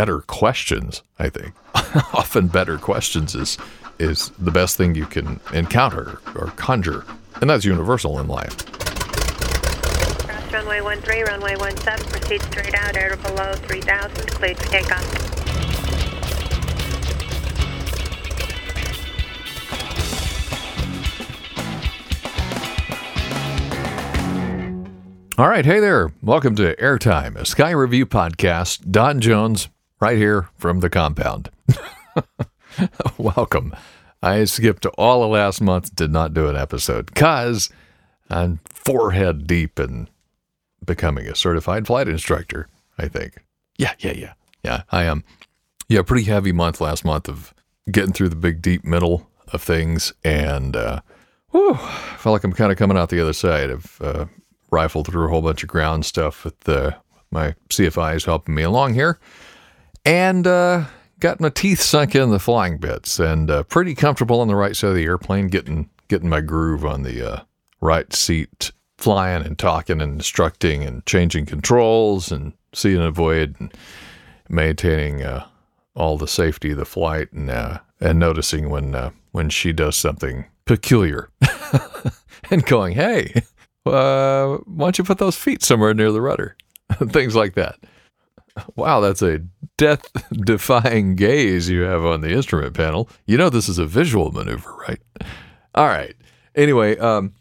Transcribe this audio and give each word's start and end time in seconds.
better 0.00 0.22
questions. 0.22 1.02
I 1.18 1.28
think 1.28 1.52
often 2.14 2.48
better 2.48 2.78
questions 2.78 3.34
is 3.34 3.58
is 3.98 4.30
the 4.38 4.50
best 4.50 4.78
thing 4.78 4.94
you 4.94 5.04
can 5.04 5.38
encounter 5.52 6.20
or 6.34 6.46
conjure, 6.56 7.04
and 7.42 7.50
that's 7.50 7.66
universal 7.66 8.18
in 8.18 8.26
life. 8.26 8.56
Cross 10.24 10.52
runway 10.54 10.80
13, 10.80 11.24
runway 11.26 11.54
17, 11.54 12.10
proceed 12.10 12.40
straight 12.44 12.74
out, 12.76 12.96
air 12.96 13.14
below 13.18 13.52
3000, 13.52 14.26
cleared 14.28 14.56
for 14.56 14.70
takeoff. 14.70 15.26
All 25.36 25.48
right, 25.48 25.66
hey 25.66 25.78
there. 25.78 26.10
Welcome 26.22 26.56
to 26.56 26.74
Airtime, 26.76 27.36
a 27.36 27.44
Sky 27.44 27.72
Review 27.72 28.06
podcast. 28.06 28.90
Don 28.90 29.20
Jones, 29.20 29.68
right 30.00 30.16
here 30.16 30.48
from 30.56 30.80
the 30.80 30.90
compound. 30.90 31.50
Welcome. 33.18 33.74
I 34.22 34.44
skipped 34.44 34.86
all 34.86 35.22
of 35.22 35.30
last 35.30 35.60
month, 35.60 35.94
did 35.94 36.10
not 36.10 36.34
do 36.34 36.48
an 36.48 36.56
episode 36.56 37.06
because 37.06 37.70
I'm 38.28 38.60
forehead 38.68 39.46
deep 39.46 39.78
in 39.78 40.08
becoming 40.84 41.26
a 41.26 41.34
certified 41.34 41.86
flight 41.86 42.08
instructor, 42.08 42.68
I 42.98 43.08
think. 43.08 43.44
Yeah, 43.76 43.94
yeah, 43.98 44.12
yeah. 44.12 44.32
Yeah, 44.62 44.82
I 44.90 45.04
am. 45.04 45.24
Yeah, 45.88 46.02
pretty 46.02 46.24
heavy 46.24 46.52
month 46.52 46.80
last 46.80 47.04
month 47.04 47.28
of 47.28 47.54
getting 47.90 48.12
through 48.12 48.28
the 48.28 48.36
big 48.36 48.60
deep 48.62 48.84
middle 48.84 49.26
of 49.52 49.62
things 49.62 50.12
and 50.22 50.76
uh 50.76 51.00
whew, 51.50 51.74
felt 51.74 52.32
like 52.32 52.44
I'm 52.44 52.52
kind 52.52 52.70
of 52.70 52.78
coming 52.78 52.96
out 52.96 53.08
the 53.08 53.20
other 53.20 53.32
side. 53.32 53.70
I've 53.70 53.98
uh, 54.00 54.26
rifled 54.70 55.08
through 55.08 55.26
a 55.26 55.30
whole 55.30 55.42
bunch 55.42 55.64
of 55.64 55.68
ground 55.68 56.06
stuff 56.06 56.44
with 56.44 56.68
uh, 56.68 56.92
my 57.32 57.54
CFIs 57.70 58.26
helping 58.26 58.54
me 58.54 58.62
along 58.62 58.94
here 58.94 59.18
and 60.04 60.46
uh, 60.46 60.84
got 61.18 61.40
my 61.40 61.50
teeth 61.50 61.80
sunk 61.80 62.14
in 62.14 62.30
the 62.30 62.38
flying 62.38 62.78
bits 62.78 63.18
and 63.18 63.50
uh, 63.50 63.62
pretty 63.64 63.94
comfortable 63.94 64.40
on 64.40 64.48
the 64.48 64.56
right 64.56 64.74
side 64.74 64.88
of 64.88 64.94
the 64.96 65.04
airplane, 65.04 65.48
getting 65.48 65.88
getting 66.08 66.28
my 66.28 66.40
groove 66.40 66.84
on 66.84 67.02
the 67.02 67.34
uh, 67.34 67.42
right 67.80 68.12
seat, 68.12 68.72
flying 68.98 69.44
and 69.44 69.58
talking 69.58 70.00
and 70.00 70.14
instructing 70.14 70.82
and 70.82 71.04
changing 71.06 71.46
controls 71.46 72.32
and 72.32 72.52
seeing 72.74 72.96
and 72.96 73.04
avoid 73.04 73.54
and 73.60 73.72
maintaining 74.48 75.22
uh, 75.22 75.46
all 75.94 76.18
the 76.18 76.28
safety 76.28 76.72
of 76.72 76.78
the 76.78 76.84
flight 76.84 77.30
and 77.32 77.50
uh, 77.50 77.78
and 78.00 78.18
noticing 78.18 78.70
when 78.70 78.94
uh, 78.94 79.10
when 79.32 79.50
she 79.50 79.72
does 79.72 79.96
something 79.96 80.46
peculiar 80.64 81.30
and 82.50 82.64
going, 82.66 82.94
hey. 82.94 83.42
Why 83.82 84.58
don't 84.78 84.98
you 84.98 85.04
put 85.04 85.18
those 85.18 85.36
feet 85.36 85.62
somewhere 85.62 85.94
near 85.94 86.12
the 86.12 86.20
rudder? 86.20 86.54
Things 87.08 87.34
like 87.34 87.54
that. 87.54 87.76
Wow, 88.76 89.00
that's 89.00 89.22
a 89.22 89.40
death 89.78 90.04
defying 90.32 91.14
gaze 91.16 91.68
you 91.68 91.82
have 91.82 92.04
on 92.04 92.20
the 92.20 92.30
instrument 92.30 92.74
panel. 92.74 93.08
You 93.26 93.36
know 93.36 93.50
this 93.50 93.68
is 93.68 93.78
a 93.78 93.86
visual 93.86 94.30
maneuver, 94.32 94.72
right? 94.88 95.00
All 95.74 95.86
right. 95.86 96.14
Anyway, 96.54 96.98
um, 96.98 97.32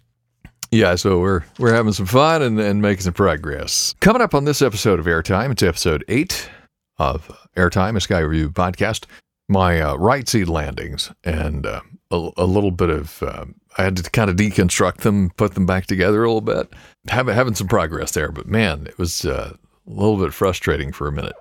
yeah, 0.71 0.95
so 0.95 1.19
we're 1.19 1.43
we're 1.57 1.73
having 1.73 1.93
some 1.93 2.05
fun 2.05 2.41
and, 2.41 2.59
and 2.59 2.81
making 2.81 3.01
some 3.03 3.13
progress. 3.13 3.95
Coming 4.01 4.21
up 4.21 4.35
on 4.35 4.45
this 4.45 4.61
episode 4.61 4.99
of 4.99 5.05
Airtime, 5.05 5.51
it's 5.51 5.63
episode 5.63 6.05
eight 6.07 6.49
of 6.97 7.31
Airtime, 7.57 7.95
a 7.95 8.01
Sky 8.01 8.19
Review 8.19 8.49
podcast. 8.51 9.05
My 9.47 9.81
uh, 9.81 9.95
right 9.95 10.27
seat 10.29 10.47
landings 10.47 11.11
and 11.23 11.65
uh, 11.65 11.81
a, 12.11 12.29
a 12.37 12.45
little 12.45 12.69
bit 12.69 12.91
of 12.91 13.23
um, 13.23 13.55
I 13.77 13.83
had 13.83 13.97
to 13.97 14.09
kind 14.11 14.29
of 14.29 14.35
deconstruct 14.35 14.97
them, 14.97 15.31
put 15.37 15.55
them 15.55 15.65
back 15.65 15.87
together 15.87 16.23
a 16.23 16.27
little 16.27 16.41
bit. 16.41 16.71
Having 17.07 17.35
having 17.35 17.55
some 17.55 17.67
progress 17.67 18.11
there, 18.11 18.31
but 18.31 18.47
man, 18.47 18.85
it 18.85 18.97
was 18.99 19.25
uh, 19.25 19.55
a 19.89 19.93
little 19.93 20.17
bit 20.17 20.33
frustrating 20.33 20.91
for 20.91 21.07
a 21.07 21.11
minute. 21.11 21.35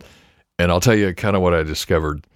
And 0.58 0.72
I'll 0.72 0.80
tell 0.80 0.96
you 0.96 1.14
kind 1.14 1.36
of 1.36 1.42
what 1.42 1.54
I 1.54 1.62
discovered. 1.62 2.26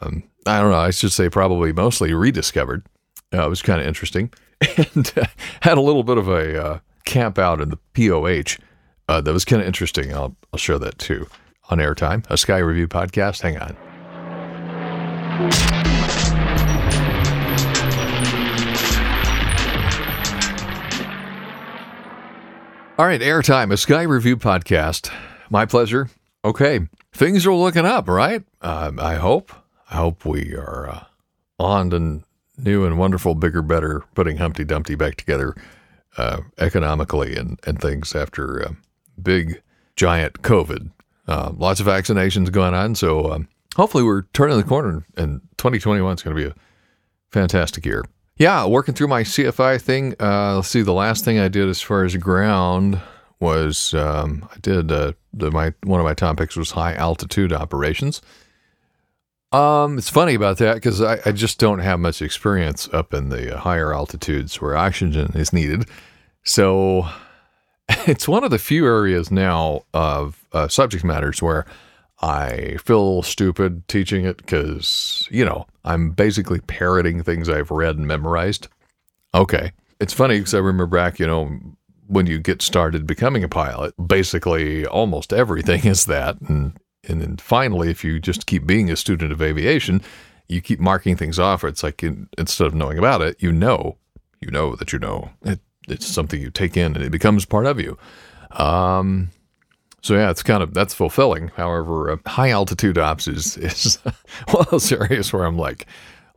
Um, 0.00 0.22
I 0.46 0.60
don't 0.60 0.70
know. 0.70 0.78
I 0.78 0.90
should 0.90 1.12
say 1.12 1.28
probably 1.28 1.72
mostly 1.72 2.14
rediscovered. 2.14 2.86
Uh, 3.32 3.46
it 3.46 3.50
was 3.50 3.62
kind 3.62 3.80
of 3.80 3.86
interesting, 3.86 4.32
and 4.76 5.12
uh, 5.16 5.24
had 5.60 5.76
a 5.76 5.80
little 5.80 6.04
bit 6.04 6.18
of 6.18 6.28
a 6.28 6.64
uh, 6.64 6.78
camp 7.04 7.38
out 7.38 7.60
in 7.60 7.70
the 7.70 7.78
POH. 7.94 8.62
Uh, 9.08 9.20
that 9.20 9.32
was 9.32 9.44
kind 9.44 9.60
of 9.60 9.66
interesting. 9.66 10.14
I'll 10.14 10.36
I'll 10.52 10.58
show 10.58 10.78
that 10.78 10.98
too 10.98 11.26
on 11.68 11.78
airtime. 11.78 12.24
A 12.30 12.36
Sky 12.36 12.58
Review 12.58 12.86
podcast. 12.88 13.40
Hang 13.42 13.58
on. 13.58 13.76
All 22.96 23.06
right, 23.06 23.20
airtime, 23.20 23.72
a 23.72 23.76
Sky 23.76 24.02
Review 24.02 24.36
podcast. 24.36 25.12
My 25.50 25.66
pleasure. 25.66 26.10
Okay, 26.44 26.78
things 27.12 27.44
are 27.44 27.52
looking 27.52 27.84
up, 27.84 28.06
right? 28.06 28.44
Uh, 28.62 28.92
I 28.98 29.16
hope. 29.16 29.52
I 29.90 29.96
hope 29.96 30.24
we 30.24 30.54
are 30.54 30.88
uh, 30.88 31.04
on 31.58 31.90
to 31.90 32.22
new 32.56 32.84
and 32.84 32.96
wonderful, 32.96 33.34
bigger, 33.34 33.62
better, 33.62 34.04
putting 34.14 34.36
Humpty 34.36 34.62
Dumpty 34.62 34.94
back 34.94 35.16
together 35.16 35.56
uh, 36.16 36.42
economically 36.58 37.34
and, 37.34 37.58
and 37.66 37.80
things 37.80 38.14
after 38.14 38.64
uh, 38.64 38.72
big, 39.20 39.60
giant 39.96 40.42
COVID. 40.42 40.92
Uh, 41.26 41.50
lots 41.56 41.80
of 41.80 41.86
vaccinations 41.86 42.52
going 42.52 42.74
on, 42.74 42.94
so 42.94 43.32
um, 43.32 43.48
hopefully 43.74 44.04
we're 44.04 44.22
turning 44.34 44.56
the 44.56 44.62
corner, 44.62 45.04
and 45.16 45.40
2021 45.58 46.14
is 46.14 46.22
going 46.22 46.36
to 46.36 46.40
be 46.40 46.48
a 46.48 46.54
fantastic 47.32 47.84
year. 47.84 48.04
Yeah, 48.36 48.66
working 48.66 48.94
through 48.94 49.08
my 49.08 49.22
CFI 49.22 49.80
thing. 49.80 50.14
Uh, 50.18 50.56
let's 50.56 50.68
see. 50.68 50.82
The 50.82 50.92
last 50.92 51.24
thing 51.24 51.38
I 51.38 51.48
did 51.48 51.68
as 51.68 51.80
far 51.80 52.04
as 52.04 52.16
ground 52.16 53.00
was 53.38 53.94
um, 53.94 54.48
I 54.52 54.58
did 54.60 54.90
uh, 54.90 55.12
the, 55.32 55.50
my 55.50 55.72
one 55.84 56.00
of 56.00 56.04
my 56.04 56.14
topics 56.14 56.56
was 56.56 56.72
high 56.72 56.94
altitude 56.94 57.52
operations. 57.52 58.22
Um, 59.52 59.98
it's 59.98 60.10
funny 60.10 60.34
about 60.34 60.58
that 60.58 60.74
because 60.74 61.00
I, 61.00 61.18
I, 61.24 61.30
just 61.30 61.60
don't 61.60 61.78
have 61.78 62.00
much 62.00 62.20
experience 62.20 62.88
up 62.92 63.14
in 63.14 63.28
the 63.28 63.56
higher 63.56 63.94
altitudes 63.94 64.60
where 64.60 64.76
oxygen 64.76 65.30
is 65.36 65.52
needed. 65.52 65.88
So 66.42 67.06
it's 67.88 68.26
one 68.26 68.42
of 68.42 68.50
the 68.50 68.58
few 68.58 68.84
areas 68.84 69.30
now 69.30 69.82
of 69.94 70.44
uh, 70.52 70.66
subject 70.66 71.04
matters 71.04 71.40
where 71.40 71.66
I 72.24 72.78
feel 72.78 73.20
stupid 73.20 73.86
teaching 73.86 74.24
it 74.24 74.38
because, 74.38 75.28
you 75.30 75.44
know, 75.44 75.66
I'm 75.84 76.12
basically 76.12 76.58
parroting 76.60 77.22
things 77.22 77.50
I've 77.50 77.70
read 77.70 77.98
and 77.98 78.06
memorized. 78.06 78.68
Okay. 79.34 79.72
It's 80.00 80.14
funny 80.14 80.38
because 80.38 80.54
I 80.54 80.58
remember 80.58 80.86
back, 80.86 81.18
you 81.18 81.26
know, 81.26 81.60
when 82.06 82.24
you 82.24 82.38
get 82.38 82.62
started 82.62 83.06
becoming 83.06 83.44
a 83.44 83.48
pilot, 83.48 83.92
basically 84.06 84.86
almost 84.86 85.34
everything 85.34 85.84
is 85.84 86.06
that. 86.06 86.40
And, 86.40 86.78
and 87.06 87.20
then 87.20 87.36
finally, 87.36 87.90
if 87.90 88.02
you 88.02 88.18
just 88.20 88.46
keep 88.46 88.66
being 88.66 88.90
a 88.90 88.96
student 88.96 89.30
of 89.30 89.42
aviation, 89.42 90.00
you 90.48 90.62
keep 90.62 90.80
marking 90.80 91.16
things 91.16 91.38
off. 91.38 91.62
It's 91.62 91.82
like 91.82 92.02
in, 92.02 92.30
instead 92.38 92.66
of 92.66 92.74
knowing 92.74 92.96
about 92.96 93.20
it, 93.20 93.36
you 93.42 93.52
know, 93.52 93.98
you 94.40 94.50
know 94.50 94.76
that 94.76 94.94
you 94.94 94.98
know. 94.98 95.28
It, 95.42 95.60
it's 95.88 96.06
something 96.06 96.40
you 96.40 96.50
take 96.50 96.78
in 96.78 96.96
and 96.96 97.04
it 97.04 97.12
becomes 97.12 97.44
part 97.44 97.66
of 97.66 97.78
you. 97.78 97.98
Um, 98.52 99.28
so 100.04 100.16
yeah, 100.16 100.28
it's 100.28 100.42
kind 100.42 100.62
of 100.62 100.74
that's 100.74 100.92
fulfilling. 100.92 101.48
However, 101.56 102.10
uh, 102.10 102.16
high 102.26 102.50
altitude 102.50 102.98
ops 102.98 103.26
is 103.26 103.56
is 103.56 103.96
one 104.50 104.60
of 104.60 104.70
those 104.70 104.92
areas 104.92 105.32
where 105.32 105.46
I'm 105.46 105.56
like, 105.56 105.86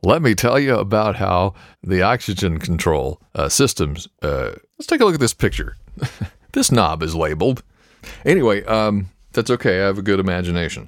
let 0.04 0.22
me 0.22 0.36
tell 0.36 0.58
you 0.58 0.78
about 0.78 1.18
how 1.18 1.54
the 1.84 2.02
oxygen 2.02 2.60
control 2.60 3.22
uh, 3.36 3.50
systems. 3.50 4.08
Uh, 4.22 4.52
let's 4.80 4.88
take 4.88 5.02
a 5.02 5.06
look 5.06 5.16
at 5.16 5.20
this 5.20 5.34
picture. 5.34 5.76
this 6.54 6.72
knob 6.72 7.04
is 7.04 7.14
labeled. 7.14 7.62
Anyway, 8.24 8.64
um, 8.64 9.10
that's 9.34 9.52
okay. 9.52 9.82
I 9.82 9.88
have 9.88 9.98
a 9.98 10.02
good 10.02 10.22
imagination. 10.22 10.88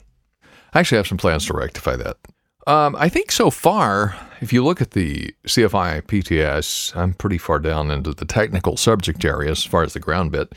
I 0.74 0.80
actually 0.80 1.00
have 1.00 1.08
some 1.08 1.18
plans 1.18 1.48
to 1.48 1.54
rectify 1.54 1.98
that. 1.98 2.16
Um, 2.66 2.96
I 2.98 3.10
think 3.10 3.34
so 3.34 3.50
far, 3.50 4.16
if 4.40 4.54
you 4.54 4.64
look 4.64 4.80
at 4.80 4.92
the 4.92 5.34
CFI 5.46 6.04
PTS, 6.04 6.96
I'm 6.96 7.14
pretty 7.14 7.40
far 7.40 7.60
down 7.60 7.92
into 7.92 8.14
the 8.14 8.26
technical 8.26 8.78
subject 8.78 9.26
area 9.26 9.52
as 9.52 9.66
far 9.66 9.84
as 9.84 9.92
the 9.92 10.00
ground 10.00 10.32
bit. 10.32 10.54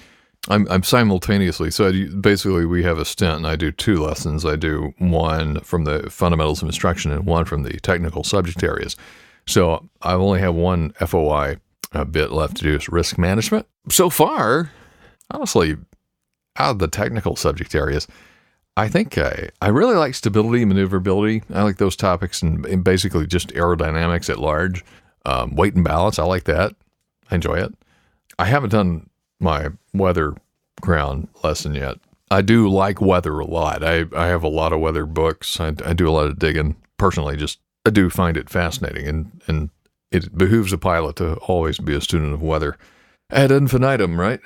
I'm, 0.49 0.67
I'm 0.69 0.83
simultaneously. 0.83 1.71
So 1.71 1.89
I, 1.89 2.09
basically, 2.21 2.67
we 2.67 2.83
have 2.83 2.99
a 2.99 3.05
stint, 3.05 3.37
and 3.37 3.47
I 3.47 3.57
do 3.57 3.71
two 3.71 4.03
lessons. 4.03 4.45
I 4.45 4.57
do 4.57 4.93
one 4.99 5.61
from 5.61 5.85
the 5.85 6.11
fundamentals 6.11 6.63
of 6.63 6.69
instruction 6.69 7.13
and 7.13 7.27
one 7.27 7.45
from 7.45 7.63
the 7.63 7.79
technical 7.81 8.25
subject 8.25 8.63
areas. 8.63 8.97
So 9.47 9.89
I 10.03 10.15
only 10.15 10.41
have 10.41 10.55
one 10.55 10.93
FOI 10.93 11.59
uh, 11.93 12.05
bit 12.05 12.33
left 12.33 12.57
to 12.57 12.65
do 12.65 12.75
is 12.75 12.89
risk 12.89 13.19
management. 13.19 13.67
So 13.91 14.11
far, 14.11 14.73
honestly, 15.31 15.77
out 16.57 16.73
of 16.73 16.79
the 16.79 16.89
technical 16.89 17.37
subject 17.37 17.75
areas, 17.75 18.07
I 18.77 18.89
think 18.89 19.19
I, 19.19 19.51
I 19.61 19.69
really 19.69 19.97
like 19.97 20.15
stability, 20.15 20.65
maneuverability. 20.65 21.43
I 21.53 21.63
like 21.63 21.77
those 21.77 21.97
topics 21.97 22.43
and, 22.43 22.65
and 22.67 22.83
basically 22.83 23.27
just 23.27 23.49
aerodynamics 23.49 24.31
at 24.31 24.39
large. 24.39 24.85
Um, 25.25 25.55
weight 25.55 25.75
and 25.75 25.85
balance, 25.85 26.19
I 26.19 26.25
like 26.25 26.45
that. 26.45 26.75
I 27.31 27.37
enjoy 27.37 27.57
it. 27.57 27.75
I 28.39 28.47
haven't 28.47 28.71
done 28.71 29.09
my 29.39 29.69
weather 29.93 30.35
ground 30.83 31.29
lesson 31.43 31.75
yet. 31.75 31.97
I 32.31 32.43
do 32.43 32.69
like 32.69 33.01
weather 33.01 33.39
a 33.39 33.47
lot. 33.47 33.83
I, 33.83 34.05
I 34.15 34.27
have 34.27 34.43
a 34.43 34.49
lot 34.49 34.73
of 34.73 34.81
weather 34.81 35.07
books. 35.07 35.59
I, 35.59 35.69
I 35.85 35.95
do 35.95 36.09
a 36.09 36.13
lot 36.13 36.27
of 36.27 36.39
digging. 36.39 36.77
Personally, 36.99 37.37
just 37.37 37.59
I 37.87 37.91
do 37.91 38.11
find 38.11 38.37
it 38.37 38.51
fascinating, 38.51 39.07
and, 39.09 39.43
and 39.47 39.71
it 40.11 40.37
behooves 40.37 40.73
a 40.73 40.79
pilot 40.79 41.17
to 41.17 41.35
always 41.37 41.79
be 41.79 41.95
a 41.95 42.01
student 42.01 42.33
of 42.35 42.43
weather 42.43 42.77
ad 43.31 43.51
infinitum, 43.51 44.21
right? 44.21 44.41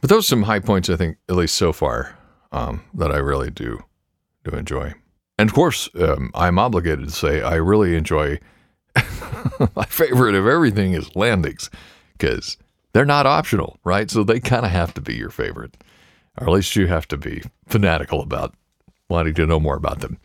But 0.00 0.10
those 0.10 0.26
are 0.26 0.28
some 0.28 0.42
high 0.42 0.60
points, 0.60 0.90
I 0.90 0.96
think, 0.96 1.16
at 1.28 1.36
least 1.36 1.56
so 1.56 1.72
far, 1.72 2.16
um, 2.52 2.82
that 2.94 3.10
I 3.10 3.16
really 3.16 3.50
do 3.50 3.82
do 4.44 4.56
enjoy. 4.56 4.94
And 5.38 5.50
of 5.50 5.54
course, 5.54 5.88
um, 5.96 6.30
I'm 6.34 6.58
obligated 6.58 7.06
to 7.06 7.14
say 7.14 7.42
I 7.42 7.56
really 7.56 7.96
enjoy 7.96 8.38
my 9.74 9.84
favorite 9.86 10.34
of 10.34 10.46
everything 10.46 10.92
is 10.92 11.14
landings 11.16 11.68
because 12.12 12.56
they're 12.96 13.04
not 13.04 13.26
optional, 13.26 13.78
right? 13.84 14.10
So 14.10 14.24
they 14.24 14.40
kind 14.40 14.64
of 14.64 14.72
have 14.72 14.94
to 14.94 15.02
be 15.02 15.14
your 15.14 15.28
favorite, 15.28 15.76
or 16.40 16.46
at 16.46 16.52
least 16.54 16.76
you 16.76 16.86
have 16.86 17.06
to 17.08 17.18
be 17.18 17.42
fanatical 17.66 18.22
about 18.22 18.54
wanting 19.10 19.34
to 19.34 19.44
know 19.44 19.60
more 19.60 19.76
about 19.76 20.00
them. 20.00 20.16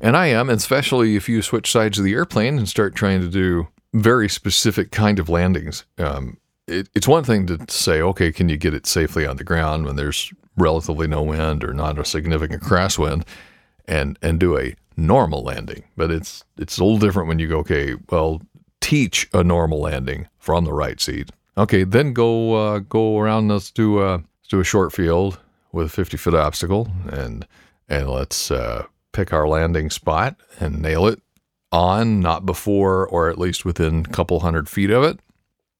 And 0.00 0.16
I 0.16 0.28
am, 0.28 0.48
especially 0.48 1.16
if 1.16 1.28
you 1.28 1.42
switch 1.42 1.72
sides 1.72 1.98
of 1.98 2.04
the 2.04 2.14
airplane 2.14 2.58
and 2.58 2.68
start 2.68 2.94
trying 2.94 3.22
to 3.22 3.28
do 3.28 3.66
very 3.92 4.28
specific 4.28 4.92
kind 4.92 5.18
of 5.18 5.28
landings. 5.28 5.84
Um, 5.98 6.36
it, 6.68 6.88
it's 6.94 7.08
one 7.08 7.24
thing 7.24 7.48
to 7.48 7.58
say, 7.68 8.00
okay, 8.00 8.30
can 8.30 8.48
you 8.48 8.56
get 8.56 8.72
it 8.72 8.86
safely 8.86 9.26
on 9.26 9.36
the 9.36 9.42
ground 9.42 9.84
when 9.84 9.96
there's 9.96 10.32
relatively 10.56 11.08
no 11.08 11.24
wind 11.24 11.64
or 11.64 11.74
not 11.74 11.98
a 11.98 12.04
significant 12.04 12.62
crosswind, 12.62 13.26
and 13.86 14.16
and 14.22 14.38
do 14.38 14.56
a 14.56 14.76
normal 14.96 15.42
landing. 15.42 15.82
But 15.96 16.12
it's 16.12 16.44
it's 16.56 16.78
a 16.78 16.84
little 16.84 17.00
different 17.00 17.26
when 17.26 17.40
you 17.40 17.48
go, 17.48 17.58
okay, 17.58 17.96
well, 18.10 18.40
teach 18.80 19.28
a 19.32 19.42
normal 19.42 19.80
landing 19.80 20.28
from 20.38 20.64
the 20.64 20.72
right 20.72 21.00
seat. 21.00 21.30
Okay, 21.56 21.84
then 21.84 22.12
go 22.12 22.54
uh, 22.54 22.78
go 22.78 23.18
around. 23.18 23.48
Let's 23.48 23.70
do 23.70 24.00
a 24.00 24.12
let's 24.12 24.48
do 24.48 24.60
a 24.60 24.64
short 24.64 24.92
field 24.92 25.38
with 25.72 25.86
a 25.86 25.90
50 25.90 26.16
foot 26.16 26.34
obstacle, 26.34 26.88
and 27.10 27.46
and 27.88 28.08
let's 28.08 28.50
uh, 28.50 28.86
pick 29.12 29.32
our 29.32 29.46
landing 29.46 29.90
spot 29.90 30.36
and 30.60 30.80
nail 30.80 31.06
it 31.06 31.20
on, 31.70 32.20
not 32.20 32.46
before 32.46 33.06
or 33.06 33.28
at 33.28 33.38
least 33.38 33.64
within 33.64 34.00
a 34.00 34.12
couple 34.12 34.40
hundred 34.40 34.68
feet 34.68 34.90
of 34.90 35.02
it, 35.04 35.20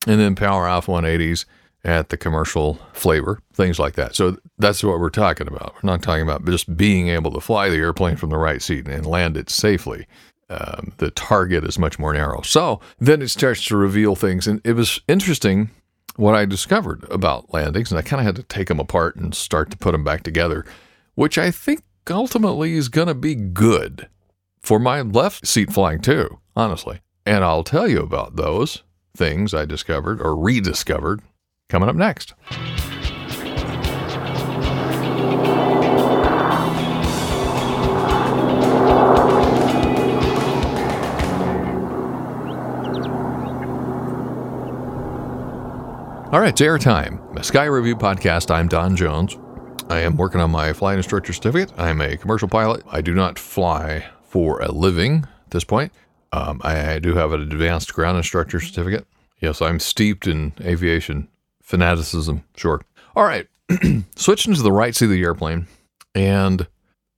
and 0.06 0.20
then 0.20 0.34
power 0.34 0.66
off 0.66 0.86
180s 0.86 1.44
at 1.84 2.10
the 2.10 2.16
commercial 2.16 2.74
flavor, 2.92 3.40
things 3.54 3.78
like 3.78 3.94
that. 3.94 4.14
So 4.14 4.36
that's 4.58 4.84
what 4.84 5.00
we're 5.00 5.10
talking 5.10 5.48
about. 5.48 5.74
We're 5.74 5.90
not 5.90 6.02
talking 6.02 6.22
about 6.22 6.44
just 6.44 6.76
being 6.76 7.08
able 7.08 7.32
to 7.32 7.40
fly 7.40 7.68
the 7.68 7.78
airplane 7.78 8.16
from 8.16 8.30
the 8.30 8.36
right 8.36 8.62
seat 8.62 8.86
and 8.86 9.04
land 9.04 9.36
it 9.36 9.50
safely. 9.50 10.06
Um, 10.52 10.92
the 10.98 11.10
target 11.10 11.64
is 11.64 11.78
much 11.78 11.98
more 11.98 12.12
narrow. 12.12 12.42
So 12.42 12.80
then 12.98 13.22
it 13.22 13.28
starts 13.28 13.64
to 13.66 13.76
reveal 13.76 14.14
things. 14.14 14.46
And 14.46 14.60
it 14.64 14.74
was 14.74 15.00
interesting 15.08 15.70
what 16.16 16.34
I 16.34 16.44
discovered 16.44 17.04
about 17.10 17.54
landings. 17.54 17.90
And 17.90 17.98
I 17.98 18.02
kind 18.02 18.20
of 18.20 18.26
had 18.26 18.36
to 18.36 18.42
take 18.42 18.68
them 18.68 18.78
apart 18.78 19.16
and 19.16 19.34
start 19.34 19.70
to 19.70 19.78
put 19.78 19.92
them 19.92 20.04
back 20.04 20.22
together, 20.22 20.66
which 21.14 21.38
I 21.38 21.50
think 21.50 21.82
ultimately 22.10 22.74
is 22.74 22.90
going 22.90 23.08
to 23.08 23.14
be 23.14 23.34
good 23.34 24.08
for 24.60 24.78
my 24.78 25.00
left 25.00 25.46
seat 25.46 25.72
flying 25.72 26.00
too, 26.00 26.38
honestly. 26.54 27.00
And 27.24 27.44
I'll 27.44 27.64
tell 27.64 27.88
you 27.88 28.00
about 28.00 28.36
those 28.36 28.82
things 29.16 29.54
I 29.54 29.64
discovered 29.64 30.20
or 30.20 30.36
rediscovered 30.36 31.22
coming 31.70 31.88
up 31.88 31.96
next. 31.96 32.34
All 46.32 46.40
right, 46.40 46.48
it's 46.48 46.62
airtime. 46.62 47.38
A 47.38 47.44
Sky 47.44 47.66
Review 47.66 47.94
podcast. 47.94 48.50
I'm 48.50 48.66
Don 48.66 48.96
Jones. 48.96 49.36
I 49.90 49.98
am 49.98 50.16
working 50.16 50.40
on 50.40 50.50
my 50.50 50.72
flight 50.72 50.96
instructor 50.96 51.30
certificate. 51.34 51.78
I'm 51.78 52.00
a 52.00 52.16
commercial 52.16 52.48
pilot. 52.48 52.82
I 52.90 53.02
do 53.02 53.12
not 53.12 53.38
fly 53.38 54.06
for 54.22 54.62
a 54.62 54.72
living 54.72 55.26
at 55.44 55.50
this 55.50 55.64
point. 55.64 55.92
Um, 56.32 56.62
I, 56.64 56.94
I 56.94 56.98
do 57.00 57.14
have 57.16 57.34
an 57.34 57.42
advanced 57.42 57.92
ground 57.92 58.16
instructor 58.16 58.60
certificate. 58.60 59.06
Yes, 59.42 59.60
I'm 59.60 59.78
steeped 59.78 60.26
in 60.26 60.54
aviation 60.62 61.28
fanaticism. 61.62 62.44
Sure. 62.56 62.80
All 63.14 63.24
right. 63.24 63.46
Switching 64.16 64.54
to 64.54 64.62
the 64.62 64.72
right 64.72 64.96
seat 64.96 65.04
of 65.04 65.10
the 65.10 65.22
airplane 65.22 65.66
and 66.14 66.66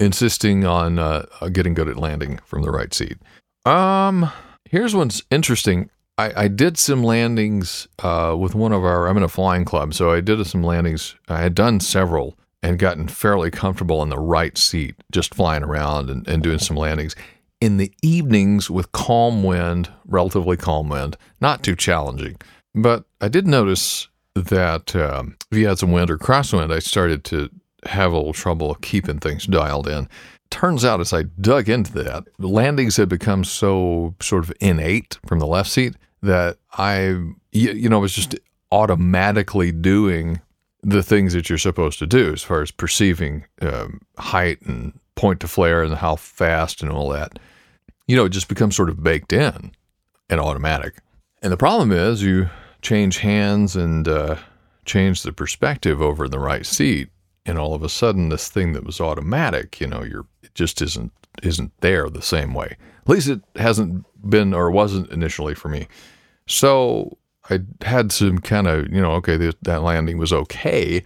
insisting 0.00 0.64
on 0.64 0.98
uh, 0.98 1.26
getting 1.52 1.74
good 1.74 1.88
at 1.88 1.98
landing 1.98 2.40
from 2.44 2.62
the 2.62 2.72
right 2.72 2.92
seat. 2.92 3.18
Um, 3.64 4.28
here's 4.64 4.92
what's 4.92 5.22
interesting. 5.30 5.88
I, 6.16 6.44
I 6.44 6.48
did 6.48 6.78
some 6.78 7.02
landings 7.02 7.88
uh, 7.98 8.36
with 8.38 8.54
one 8.54 8.72
of 8.72 8.84
our. 8.84 9.08
I'm 9.08 9.16
in 9.16 9.22
a 9.22 9.28
flying 9.28 9.64
club, 9.64 9.94
so 9.94 10.12
I 10.12 10.20
did 10.20 10.44
some 10.46 10.62
landings. 10.62 11.16
I 11.28 11.40
had 11.40 11.54
done 11.54 11.80
several 11.80 12.38
and 12.62 12.78
gotten 12.78 13.08
fairly 13.08 13.50
comfortable 13.50 14.02
in 14.02 14.08
the 14.08 14.18
right 14.18 14.56
seat, 14.56 14.94
just 15.12 15.34
flying 15.34 15.62
around 15.62 16.10
and, 16.10 16.26
and 16.28 16.42
doing 16.42 16.58
some 16.58 16.76
landings. 16.76 17.14
In 17.60 17.78
the 17.78 17.92
evenings 18.02 18.70
with 18.70 18.92
calm 18.92 19.42
wind, 19.42 19.90
relatively 20.06 20.56
calm 20.56 20.88
wind, 20.88 21.16
not 21.40 21.62
too 21.62 21.74
challenging. 21.76 22.36
But 22.74 23.04
I 23.20 23.28
did 23.28 23.46
notice 23.46 24.08
that 24.34 24.94
um, 24.96 25.36
if 25.50 25.58
you 25.58 25.66
had 25.66 25.78
some 25.78 25.92
wind 25.92 26.10
or 26.10 26.18
crosswind, 26.18 26.72
I 26.72 26.78
started 26.78 27.24
to 27.24 27.50
have 27.86 28.12
a 28.12 28.16
little 28.16 28.32
trouble 28.32 28.74
keeping 28.76 29.18
things 29.18 29.46
dialed 29.46 29.88
in. 29.88 30.08
Turns 30.50 30.84
out, 30.84 31.00
as 31.00 31.12
I 31.12 31.24
dug 31.24 31.68
into 31.68 31.92
that, 31.94 32.24
landings 32.38 32.96
had 32.96 33.08
become 33.08 33.44
so 33.44 34.14
sort 34.20 34.44
of 34.44 34.52
innate 34.60 35.18
from 35.26 35.40
the 35.40 35.46
left 35.46 35.70
seat 35.70 35.94
that 36.22 36.58
I, 36.72 37.16
you 37.52 37.88
know, 37.88 38.00
was 38.00 38.14
just 38.14 38.36
automatically 38.70 39.72
doing 39.72 40.40
the 40.82 41.02
things 41.02 41.32
that 41.32 41.48
you're 41.48 41.58
supposed 41.58 41.98
to 41.98 42.06
do 42.06 42.32
as 42.32 42.42
far 42.42 42.62
as 42.62 42.70
perceiving 42.70 43.44
um, 43.62 44.00
height 44.18 44.60
and 44.62 44.98
point 45.14 45.40
to 45.40 45.48
flare 45.48 45.82
and 45.82 45.94
how 45.94 46.16
fast 46.16 46.82
and 46.82 46.90
all 46.90 47.08
that. 47.08 47.38
You 48.06 48.16
know, 48.16 48.26
it 48.26 48.30
just 48.30 48.48
becomes 48.48 48.76
sort 48.76 48.90
of 48.90 49.02
baked 49.02 49.32
in 49.32 49.72
and 50.28 50.40
automatic. 50.40 50.98
And 51.42 51.52
the 51.52 51.56
problem 51.56 51.92
is, 51.92 52.22
you 52.22 52.48
change 52.82 53.18
hands 53.18 53.76
and 53.76 54.06
uh, 54.06 54.36
change 54.84 55.22
the 55.22 55.32
perspective 55.32 56.00
over 56.00 56.26
in 56.26 56.30
the 56.30 56.38
right 56.38 56.66
seat, 56.66 57.08
and 57.46 57.58
all 57.58 57.74
of 57.74 57.82
a 57.82 57.88
sudden, 57.88 58.28
this 58.28 58.48
thing 58.48 58.72
that 58.72 58.84
was 58.84 59.00
automatic, 59.00 59.80
you 59.80 59.86
know, 59.86 60.02
you're 60.02 60.20
it 60.20 60.26
just 60.54 60.80
isn't 60.82 61.12
isn't 61.42 61.72
there 61.80 62.08
the 62.08 62.22
same 62.22 62.54
way. 62.54 62.76
At 63.02 63.08
least 63.08 63.28
it 63.28 63.40
hasn't 63.56 64.06
been 64.28 64.54
or 64.54 64.70
wasn't 64.70 65.10
initially 65.10 65.54
for 65.54 65.68
me. 65.68 65.88
So 66.46 67.18
I 67.50 67.60
had 67.82 68.12
some 68.12 68.38
kind 68.38 68.66
of, 68.66 68.90
you 68.92 69.00
know, 69.00 69.12
okay, 69.12 69.36
that 69.36 69.82
landing 69.82 70.18
was 70.18 70.32
okay, 70.32 71.04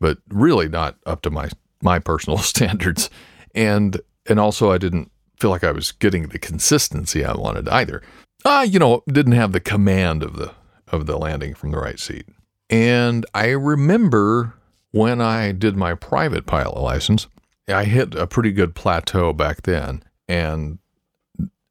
but 0.00 0.18
really 0.28 0.68
not 0.68 0.96
up 1.06 1.22
to 1.22 1.30
my 1.30 1.48
my 1.82 1.98
personal 1.98 2.38
standards. 2.52 3.10
And 3.54 4.00
and 4.28 4.38
also 4.38 4.70
I 4.70 4.78
didn't 4.78 5.10
feel 5.38 5.50
like 5.50 5.64
I 5.64 5.72
was 5.72 5.92
getting 5.92 6.28
the 6.28 6.38
consistency 6.38 7.24
I 7.24 7.34
wanted 7.34 7.68
either. 7.68 8.02
I, 8.44 8.64
you 8.64 8.78
know, 8.78 9.02
didn't 9.08 9.32
have 9.32 9.52
the 9.52 9.60
command 9.60 10.22
of 10.22 10.36
the 10.36 10.52
of 10.88 11.06
the 11.06 11.16
landing 11.16 11.54
from 11.54 11.70
the 11.70 11.78
right 11.78 11.98
seat. 11.98 12.26
And 12.68 13.26
I 13.34 13.48
remember 13.48 14.54
when 14.92 15.20
I 15.20 15.52
did 15.52 15.76
my 15.76 15.94
private 15.94 16.46
pilot 16.46 16.78
license, 16.80 17.26
I 17.72 17.84
hit 17.84 18.14
a 18.14 18.26
pretty 18.26 18.52
good 18.52 18.74
plateau 18.74 19.32
back 19.32 19.62
then. 19.62 20.02
And 20.28 20.78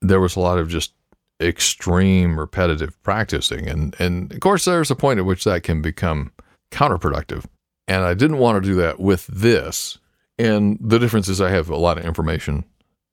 there 0.01 0.19
was 0.19 0.35
a 0.35 0.39
lot 0.39 0.59
of 0.59 0.69
just 0.69 0.93
extreme 1.41 2.39
repetitive 2.39 3.01
practicing. 3.03 3.67
And, 3.67 3.95
and 3.99 4.31
of 4.33 4.39
course, 4.39 4.65
there's 4.65 4.91
a 4.91 4.95
point 4.95 5.19
at 5.19 5.25
which 5.25 5.43
that 5.45 5.63
can 5.63 5.81
become 5.81 6.31
counterproductive. 6.71 7.45
And 7.87 8.03
I 8.03 8.13
didn't 8.13 8.37
want 8.37 8.61
to 8.61 8.69
do 8.69 8.75
that 8.75 8.99
with 8.99 9.27
this. 9.27 9.97
And 10.37 10.77
the 10.81 10.99
difference 10.99 11.27
is 11.27 11.41
I 11.41 11.49
have 11.49 11.69
a 11.69 11.77
lot 11.77 11.97
of 11.97 12.05
information 12.05 12.65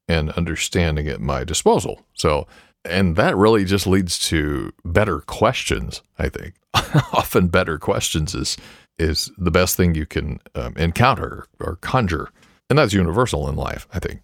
and 0.09 0.31
understanding 0.33 1.09
at 1.09 1.21
my 1.21 1.45
disposal. 1.45 2.05
So 2.15 2.47
and 2.89 3.17
that 3.17 3.37
really 3.37 3.65
just 3.65 3.87
leads 3.87 4.19
to 4.19 4.73
better 4.85 5.21
questions 5.21 6.03
i 6.19 6.29
think 6.29 6.55
often 7.13 7.49
better 7.49 7.79
questions 7.79 8.35
is 8.35 8.57
is 8.99 9.31
the 9.37 9.51
best 9.51 9.77
thing 9.77 9.95
you 9.95 10.07
can 10.07 10.41
um, 10.55 10.75
encounter 10.77 11.47
or 11.61 11.77
conjure 11.77 12.31
and 12.69 12.79
that's 12.79 12.93
universal 12.93 13.49
in 13.49 13.57
life 13.57 13.87
i 13.93 13.99
think 13.99 14.21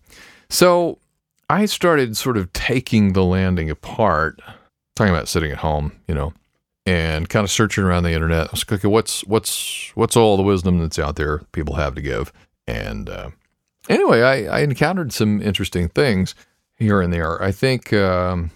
so 0.48 0.98
i 1.50 1.64
started 1.64 2.16
sort 2.16 2.36
of 2.36 2.52
taking 2.52 3.12
the 3.12 3.24
landing 3.24 3.70
apart 3.70 4.40
talking 4.96 5.14
about 5.14 5.28
sitting 5.28 5.50
at 5.50 5.58
home 5.58 5.92
you 6.08 6.14
know 6.14 6.32
and 6.84 7.28
kind 7.28 7.44
of 7.44 7.50
searching 7.50 7.84
around 7.84 8.02
the 8.02 8.10
internet 8.10 8.48
I 8.48 8.50
was 8.50 8.64
like, 8.68 8.80
okay 8.80 8.88
what's 8.88 9.24
what's 9.24 9.92
what's 9.94 10.16
all 10.16 10.36
the 10.36 10.42
wisdom 10.42 10.78
that's 10.78 10.98
out 10.98 11.16
there 11.16 11.38
people 11.52 11.76
have 11.76 11.94
to 11.94 12.02
give 12.02 12.32
and 12.66 13.08
uh, 13.08 13.30
anyway 13.88 14.22
I, 14.22 14.58
I 14.58 14.60
encountered 14.60 15.12
some 15.12 15.40
interesting 15.40 15.88
things 15.88 16.34
here 16.82 17.00
and 17.00 17.12
there. 17.12 17.42
I 17.42 17.52
think 17.52 17.92
um, 17.92 18.50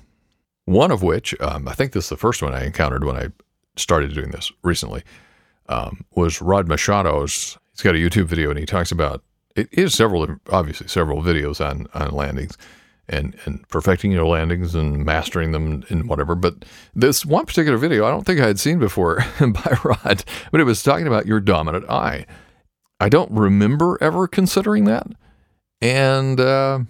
one 0.65 0.91
of 0.91 1.03
which, 1.03 1.39
um, 1.41 1.69
I 1.69 1.73
think 1.73 1.93
this 1.93 2.05
is 2.05 2.11
the 2.11 2.17
first 2.17 2.43
one 2.43 2.55
I 2.55 2.65
encountered 2.65 3.05
when 3.05 3.17
I 3.17 3.29
started 3.77 4.15
doing 4.15 4.31
this 4.31 4.53
recently, 4.63 5.03
um, 5.69 6.05
was 6.15 6.43
Rod 6.43 6.67
Machado's. 6.69 7.59
He's 7.73 7.83
got 7.83 7.95
a 7.95 7.99
YouTube 7.99 8.27
video 8.27 8.51
and 8.51 8.59
he 8.59 8.67
talks 8.67 8.91
about 8.91 9.23
it 9.57 9.69
is 9.73 9.95
several, 9.95 10.27
obviously 10.51 10.89
several 10.89 11.23
videos 11.23 11.67
on 11.67 11.89
on 11.95 12.13
landings 12.13 12.57
and 13.09 13.37
and 13.45 13.67
perfecting 13.69 14.13
your 14.13 14.27
landings 14.27 14.75
and 14.75 15.05
mastering 15.05 15.53
them 15.53 15.85
and 15.89 16.09
whatever. 16.09 16.35
But 16.35 16.65
this 16.95 17.25
one 17.25 17.47
particular 17.47 17.79
video, 17.79 18.07
I 18.07 18.11
don't 18.11 18.25
think 18.25 18.41
I 18.41 18.47
had 18.47 18.61
seen 18.61 18.79
before 18.79 19.25
by 19.41 19.79
Rod, 19.85 20.25
but 20.51 20.61
it 20.61 20.65
was 20.65 20.83
talking 20.83 21.07
about 21.07 21.27
your 21.27 21.41
dominant 21.41 21.89
eye. 21.89 22.27
I 22.99 23.09
don't 23.09 23.31
remember 23.31 23.99
ever 24.01 24.27
considering 24.27 24.85
that, 24.85 25.07
and 25.81 26.41
uh, 26.41 26.81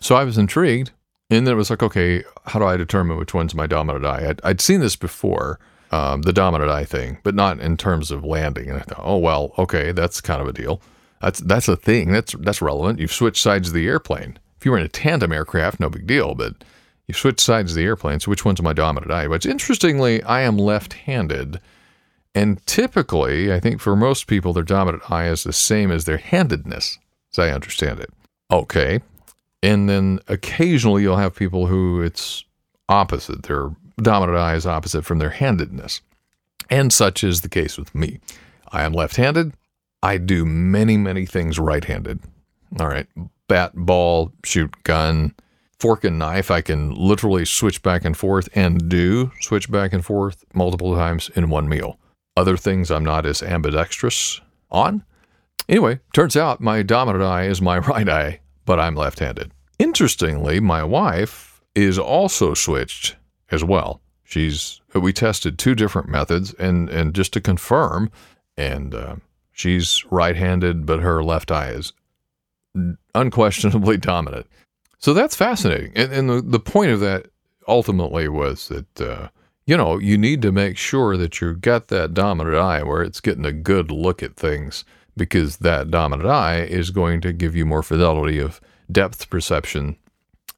so 0.00 0.14
I 0.14 0.24
was 0.24 0.38
intrigued. 0.38 0.92
And 1.28 1.44
then 1.44 1.54
it 1.54 1.56
was 1.56 1.70
like, 1.70 1.82
okay, 1.82 2.22
how 2.44 2.60
do 2.60 2.66
I 2.66 2.76
determine 2.76 3.16
which 3.16 3.34
one's 3.34 3.52
my 3.52 3.66
dominant 3.66 4.06
eye? 4.06 4.28
I'd, 4.28 4.40
I'd 4.44 4.60
seen 4.60 4.78
this 4.78 4.94
before, 4.94 5.58
um, 5.90 6.22
the 6.22 6.32
dominant 6.32 6.70
eye 6.70 6.84
thing, 6.84 7.18
but 7.24 7.34
not 7.34 7.58
in 7.58 7.76
terms 7.76 8.12
of 8.12 8.24
landing. 8.24 8.70
And 8.70 8.78
I 8.78 8.82
thought, 8.82 9.02
oh, 9.02 9.18
well, 9.18 9.52
okay, 9.58 9.90
that's 9.90 10.20
kind 10.20 10.40
of 10.40 10.46
a 10.46 10.52
deal. 10.52 10.80
That's 11.20 11.40
that's 11.40 11.68
a 11.68 11.76
thing. 11.76 12.12
That's 12.12 12.34
that's 12.40 12.62
relevant. 12.62 12.98
You've 12.98 13.12
switched 13.12 13.42
sides 13.42 13.68
of 13.68 13.74
the 13.74 13.86
airplane. 13.86 14.38
If 14.58 14.64
you 14.64 14.70
were 14.72 14.78
in 14.78 14.84
a 14.84 14.88
tandem 14.88 15.32
aircraft, 15.32 15.80
no 15.80 15.90
big 15.90 16.06
deal, 16.06 16.34
but 16.34 16.64
you 17.06 17.14
switch 17.14 17.40
sides 17.40 17.72
of 17.72 17.76
the 17.76 17.84
airplane. 17.84 18.20
So 18.20 18.30
which 18.30 18.44
one's 18.44 18.62
my 18.62 18.72
dominant 18.72 19.12
eye? 19.12 19.28
But 19.28 19.46
interestingly, 19.46 20.22
I 20.22 20.40
am 20.40 20.56
left-handed. 20.56 21.60
And 22.34 22.64
typically, 22.66 23.52
I 23.52 23.60
think 23.60 23.80
for 23.80 23.96
most 23.96 24.26
people, 24.26 24.52
their 24.52 24.62
dominant 24.62 25.10
eye 25.10 25.28
is 25.28 25.44
the 25.44 25.52
same 25.52 25.90
as 25.90 26.04
their 26.04 26.18
handedness, 26.18 26.98
as 27.32 27.38
I 27.38 27.50
understand 27.50 28.00
it. 28.00 28.10
Okay. 28.50 29.00
And 29.62 29.88
then 29.88 30.20
occasionally 30.28 31.02
you'll 31.02 31.16
have 31.16 31.34
people 31.34 31.66
who 31.66 32.02
it's 32.02 32.44
opposite. 32.88 33.44
Their 33.44 33.70
dominant 33.96 34.38
eye 34.38 34.54
is 34.54 34.66
opposite 34.66 35.04
from 35.04 35.18
their 35.18 35.30
handedness. 35.30 36.02
And 36.68 36.92
such 36.92 37.24
is 37.24 37.40
the 37.40 37.48
case 37.48 37.78
with 37.78 37.94
me. 37.94 38.20
I 38.70 38.82
am 38.82 38.92
left 38.92 39.16
handed. 39.16 39.52
I 40.06 40.18
do 40.18 40.44
many, 40.44 40.96
many 40.96 41.26
things 41.26 41.58
right 41.58 41.84
handed. 41.84 42.20
All 42.78 42.86
right. 42.86 43.08
Bat, 43.48 43.72
ball, 43.74 44.30
shoot, 44.44 44.72
gun, 44.84 45.34
fork 45.80 46.04
and 46.04 46.16
knife. 46.16 46.48
I 46.48 46.60
can 46.60 46.94
literally 46.94 47.44
switch 47.44 47.82
back 47.82 48.04
and 48.04 48.16
forth 48.16 48.48
and 48.54 48.88
do 48.88 49.32
switch 49.40 49.68
back 49.68 49.92
and 49.92 50.04
forth 50.04 50.44
multiple 50.54 50.94
times 50.94 51.28
in 51.34 51.50
one 51.50 51.68
meal. 51.68 51.98
Other 52.36 52.56
things 52.56 52.88
I'm 52.88 53.04
not 53.04 53.26
as 53.26 53.42
ambidextrous 53.42 54.40
on. 54.70 55.02
Anyway, 55.68 55.98
turns 56.12 56.36
out 56.36 56.60
my 56.60 56.84
dominant 56.84 57.24
eye 57.24 57.46
is 57.46 57.60
my 57.60 57.78
right 57.92 58.08
eye, 58.08 58.38
but 58.64 58.78
I'm 58.78 58.94
left 58.94 59.18
handed. 59.18 59.50
Interestingly, 59.80 60.60
my 60.60 60.84
wife 60.84 61.60
is 61.74 61.98
also 61.98 62.54
switched 62.54 63.16
as 63.50 63.64
well. 63.64 64.00
She's 64.22 64.80
we 64.94 65.12
tested 65.12 65.58
two 65.58 65.74
different 65.74 66.08
methods, 66.08 66.54
and 66.54 66.88
and 66.90 67.12
just 67.12 67.32
to 67.32 67.40
confirm, 67.40 68.10
and 68.56 68.94
uh, 68.94 69.16
she's 69.56 70.04
right-handed, 70.10 70.84
but 70.86 71.00
her 71.00 71.24
left 71.24 71.50
eye 71.50 71.70
is 71.70 71.92
unquestionably 73.14 73.96
dominant. 73.96 74.46
So 74.98 75.14
that's 75.14 75.34
fascinating, 75.34 75.92
and, 75.96 76.12
and 76.12 76.30
the 76.30 76.40
the 76.42 76.60
point 76.60 76.90
of 76.90 77.00
that 77.00 77.26
ultimately 77.68 78.28
was 78.28 78.68
that 78.68 79.00
uh, 79.00 79.28
you 79.66 79.76
know 79.76 79.98
you 79.98 80.16
need 80.16 80.42
to 80.42 80.52
make 80.52 80.76
sure 80.76 81.16
that 81.16 81.40
you've 81.40 81.60
got 81.60 81.88
that 81.88 82.14
dominant 82.14 82.56
eye 82.56 82.82
where 82.82 83.02
it's 83.02 83.20
getting 83.20 83.44
a 83.44 83.52
good 83.52 83.90
look 83.90 84.22
at 84.22 84.36
things 84.36 84.84
because 85.16 85.58
that 85.58 85.90
dominant 85.90 86.28
eye 86.28 86.60
is 86.60 86.90
going 86.90 87.20
to 87.22 87.32
give 87.32 87.54
you 87.56 87.66
more 87.66 87.82
fidelity 87.82 88.38
of 88.38 88.60
depth 88.90 89.28
perception 89.30 89.96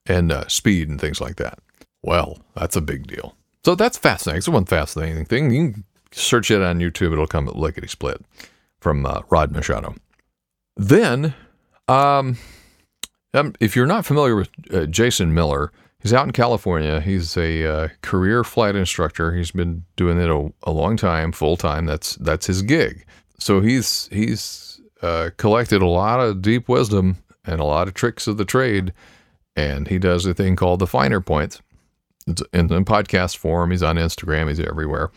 and 0.07 0.31
uh, 0.33 0.47
speed 0.49 0.88
and 0.88 1.00
things 1.00 1.21
like 1.21 1.37
that. 1.37 1.59
Well, 2.02 2.38
that's 2.55 2.76
a 2.76 2.81
big 2.81 3.07
deal. 3.07 3.35
So 3.64 3.75
that's 3.75 3.99
fascinating. 3.99 4.38
It's 4.38 4.49
one 4.49 4.64
fascinating 4.64 5.25
thing. 5.25 5.50
You 5.50 5.73
can 5.73 5.85
search 6.12 6.50
it 6.50 6.62
on 6.62 6.78
YouTube. 6.78 7.12
It'll 7.12 7.26
come 7.26 7.49
at 7.49 7.57
Lickety 7.57 7.88
Split 7.88 8.25
from 8.81 9.05
uh, 9.07 9.23
Rod 9.31 9.53
Machado. 9.53 9.95
Then, 10.77 11.35
um, 11.89 12.37
um, 13.35 13.55
if 13.61 13.75
you're 13.75 13.87
not 13.87 14.07
familiar 14.07 14.37
with 14.37 14.49
uh, 14.73 14.87
Jason 14.87 15.35
Miller, 15.35 15.73
he's 16.01 16.13
out 16.13 16.27
in 16.27 16.33
California. 16.33 17.01
He's 17.01 17.37
a 17.37 17.65
uh, 17.65 17.89
career 18.03 18.45
flight 18.45 18.77
instructor. 18.77 19.35
He's 19.35 19.51
been 19.51 19.85
doing 19.97 20.19
it 20.19 20.31
a, 20.31 20.53
a 20.63 20.73
long 20.73 20.97
time, 20.97 21.33
full 21.33 21.57
time. 21.57 21.87
That's 21.87 22.17
that's 22.17 22.47
his 22.47 22.63
gig. 22.63 23.05
So 23.39 23.61
he's 23.61 24.09
he's 24.13 24.81
uh, 25.03 25.31
collected 25.37 25.83
a 25.83 25.87
lot 25.87 26.21
of 26.21 26.43
deep 26.43 26.69
wisdom 26.69 27.19
and 27.45 27.61
a 27.61 27.65
lot 27.65 27.89
of 27.89 27.95
tricks 27.95 28.27
of 28.27 28.37
the 28.37 28.45
trade, 28.45 28.93
and 29.57 29.89
he 29.89 29.99
does 29.99 30.27
a 30.27 30.35
thing 30.35 30.57
called 30.57 30.81
the 30.81 30.87
finer 30.87 31.21
points. 31.21 31.61
It's 32.27 32.43
in, 32.53 32.73
in 32.73 32.85
podcast 32.85 33.37
form. 33.37 33.71
He's 33.71 33.83
on 33.83 33.97
Instagram. 33.97 34.49
He's 34.49 34.61
everywhere, 34.61 35.11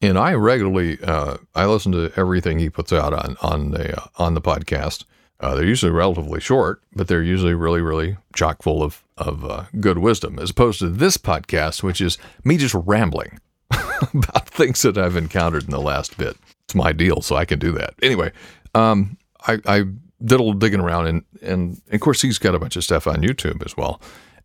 and 0.00 0.18
I 0.18 0.34
regularly 0.34 0.98
uh, 1.02 1.38
I 1.54 1.66
listen 1.66 1.92
to 1.92 2.12
everything 2.16 2.58
he 2.58 2.70
puts 2.70 2.92
out 2.92 3.12
on 3.12 3.36
on 3.40 3.70
the 3.70 4.00
uh, 4.00 4.06
on 4.16 4.34
the 4.34 4.40
podcast. 4.40 5.04
Uh, 5.40 5.54
they're 5.54 5.64
usually 5.64 5.92
relatively 5.92 6.40
short, 6.40 6.82
but 6.94 7.06
they're 7.06 7.22
usually 7.22 7.54
really, 7.54 7.80
really 7.80 8.16
chock 8.34 8.62
full 8.62 8.82
of 8.82 9.04
of 9.16 9.44
uh, 9.44 9.64
good 9.80 9.98
wisdom, 9.98 10.38
as 10.38 10.50
opposed 10.50 10.78
to 10.80 10.88
this 10.88 11.16
podcast, 11.16 11.82
which 11.82 12.00
is 12.00 12.18
me 12.44 12.56
just 12.56 12.74
rambling 12.74 13.38
about 13.70 14.48
things 14.48 14.82
that 14.82 14.98
I've 14.98 15.16
encountered 15.16 15.64
in 15.64 15.70
the 15.70 15.80
last 15.80 16.16
bit. 16.16 16.36
It's 16.64 16.74
my 16.74 16.92
deal, 16.92 17.20
so 17.22 17.36
I 17.36 17.44
can 17.44 17.58
do 17.58 17.72
that. 17.72 17.94
Anyway, 18.02 18.32
um, 18.74 19.16
I, 19.46 19.58
I 19.66 19.78
did 19.80 20.34
a 20.34 20.42
little 20.42 20.52
digging 20.52 20.80
around, 20.80 21.06
and 21.06 21.24
and 21.42 21.80
of 21.92 22.00
course 22.00 22.22
he's 22.22 22.38
got 22.38 22.54
a 22.54 22.58
bunch 22.58 22.76
of 22.76 22.84
stuff 22.84 23.06
on 23.06 23.16
YouTube 23.16 23.64
as 23.64 23.76
well, 23.76 24.00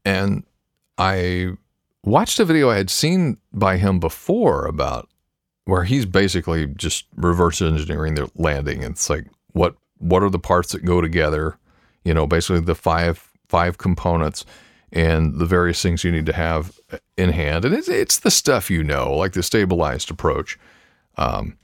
and 0.06 0.44
I 0.98 1.50
watched 2.04 2.40
a 2.40 2.46
video 2.46 2.70
I 2.70 2.78
had 2.78 2.90
seen 2.90 3.38
by 3.52 3.78
him 3.78 4.00
before 4.00 4.66
about 4.66 5.10
where 5.66 5.84
he's 5.84 6.06
basically 6.06 6.68
just 6.68 7.06
reverse 7.16 7.62
engineering 7.62 8.16
the 8.16 8.30
landing. 8.36 8.84
It's 8.84 9.10
like 9.10 9.28
what 9.54 9.76
what 9.98 10.24
are 10.24 10.30
the 10.30 10.40
parts 10.40 10.72
that 10.72 10.86
go 10.86 11.02
together? 11.02 11.58
You 12.04 12.14
know, 12.14 12.28
basically 12.28 12.62
the 12.62 12.76
five 12.76 13.30
five 13.48 13.78
components 13.78 14.46
and 14.92 15.40
the 15.40 15.46
various 15.46 15.82
things 15.82 16.04
you 16.04 16.12
need 16.12 16.26
to 16.28 16.34
have 16.34 16.80
in 17.18 17.30
hand. 17.30 17.66
And 17.66 17.74
it's 17.74 17.90
it's 17.90 18.20
the 18.20 18.32
stuff 18.32 18.70
you 18.70 18.84
know, 18.84 19.14
like 19.14 19.34
the 19.34 19.44
stabilized 19.44 20.12
approach. 20.12 20.58
Um, 21.18 21.58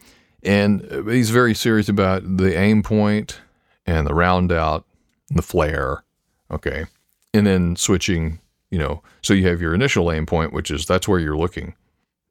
and 0.44 0.82
he's 1.10 1.32
very 1.32 1.54
serious 1.54 1.90
about 1.90 2.38
the 2.38 2.58
aim 2.58 2.82
point 2.82 3.42
and 3.86 4.08
the 4.08 4.14
round 4.14 4.52
out, 4.52 4.86
and 5.30 5.38
the 5.38 5.44
flare. 5.44 6.04
Okay, 6.52 6.86
and 7.34 7.46
then 7.46 7.76
switching 7.76 8.40
you 8.72 8.78
know, 8.78 9.02
so 9.22 9.34
you 9.34 9.48
have 9.48 9.62
your 9.62 9.74
initial 9.74 10.12
aim 10.12 10.26
point, 10.26 10.54
which 10.54 10.70
is 10.72 10.86
that's 10.86 11.08
where 11.08 11.20
you're 11.20 11.38
looking. 11.38 11.74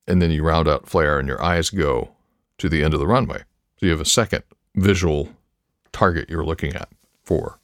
And 0.09 0.21
then 0.21 0.31
you 0.31 0.43
round 0.43 0.67
out 0.67 0.89
flare 0.89 1.19
and 1.19 1.29
your 1.29 1.43
eyes 1.43 1.71
go 1.71 2.11
to 2.59 2.69
the 2.69 2.83
end 2.83 2.95
of 2.95 3.01
the 3.01 3.07
runway. 3.07 3.45
So 3.79 3.87
you 3.87 3.93
have 3.93 4.01
a 4.01 4.07
second 4.07 4.43
visual 4.75 5.29
target 5.93 6.29
you're 6.29 6.45
looking 6.45 6.75
at 6.75 6.89
for 7.23 7.61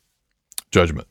judgment. 0.71 1.09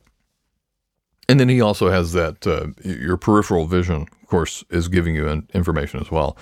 And 1.28 1.40
then 1.40 1.50
he 1.50 1.62
also 1.62 1.90
has 1.90 2.14
that 2.14 2.46
uh, 2.46 2.68
your 2.84 3.18
peripheral 3.18 3.66
vision, 3.66 4.08
of 4.22 4.28
course, 4.28 4.64
is 4.70 4.88
giving 4.88 5.16
you 5.16 5.44
information 5.54 6.00
as 6.00 6.12
well. 6.12 6.38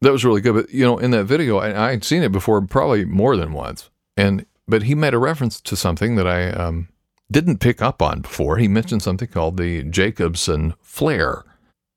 That 0.00 0.12
was 0.12 0.24
really 0.24 0.40
good. 0.40 0.54
But 0.54 0.70
you 0.70 0.84
know, 0.84 0.98
in 0.98 1.12
that 1.12 1.24
video, 1.24 1.58
I, 1.58 1.90
I'd 1.90 2.04
seen 2.04 2.22
it 2.22 2.32
before, 2.32 2.60
probably 2.62 3.04
more 3.04 3.36
than 3.36 3.52
once. 3.52 3.90
And 4.16 4.44
but 4.68 4.82
he 4.82 4.94
made 4.94 5.14
a 5.14 5.18
reference 5.18 5.60
to 5.60 5.76
something 5.76 6.16
that 6.16 6.26
I 6.26 6.50
um, 6.50 6.88
didn't 7.30 7.58
pick 7.58 7.80
up 7.80 8.02
on 8.02 8.20
before. 8.20 8.58
He 8.58 8.68
mentioned 8.68 9.02
something 9.02 9.28
called 9.28 9.56
the 9.56 9.84
Jacobson 9.84 10.74
flare. 10.80 11.44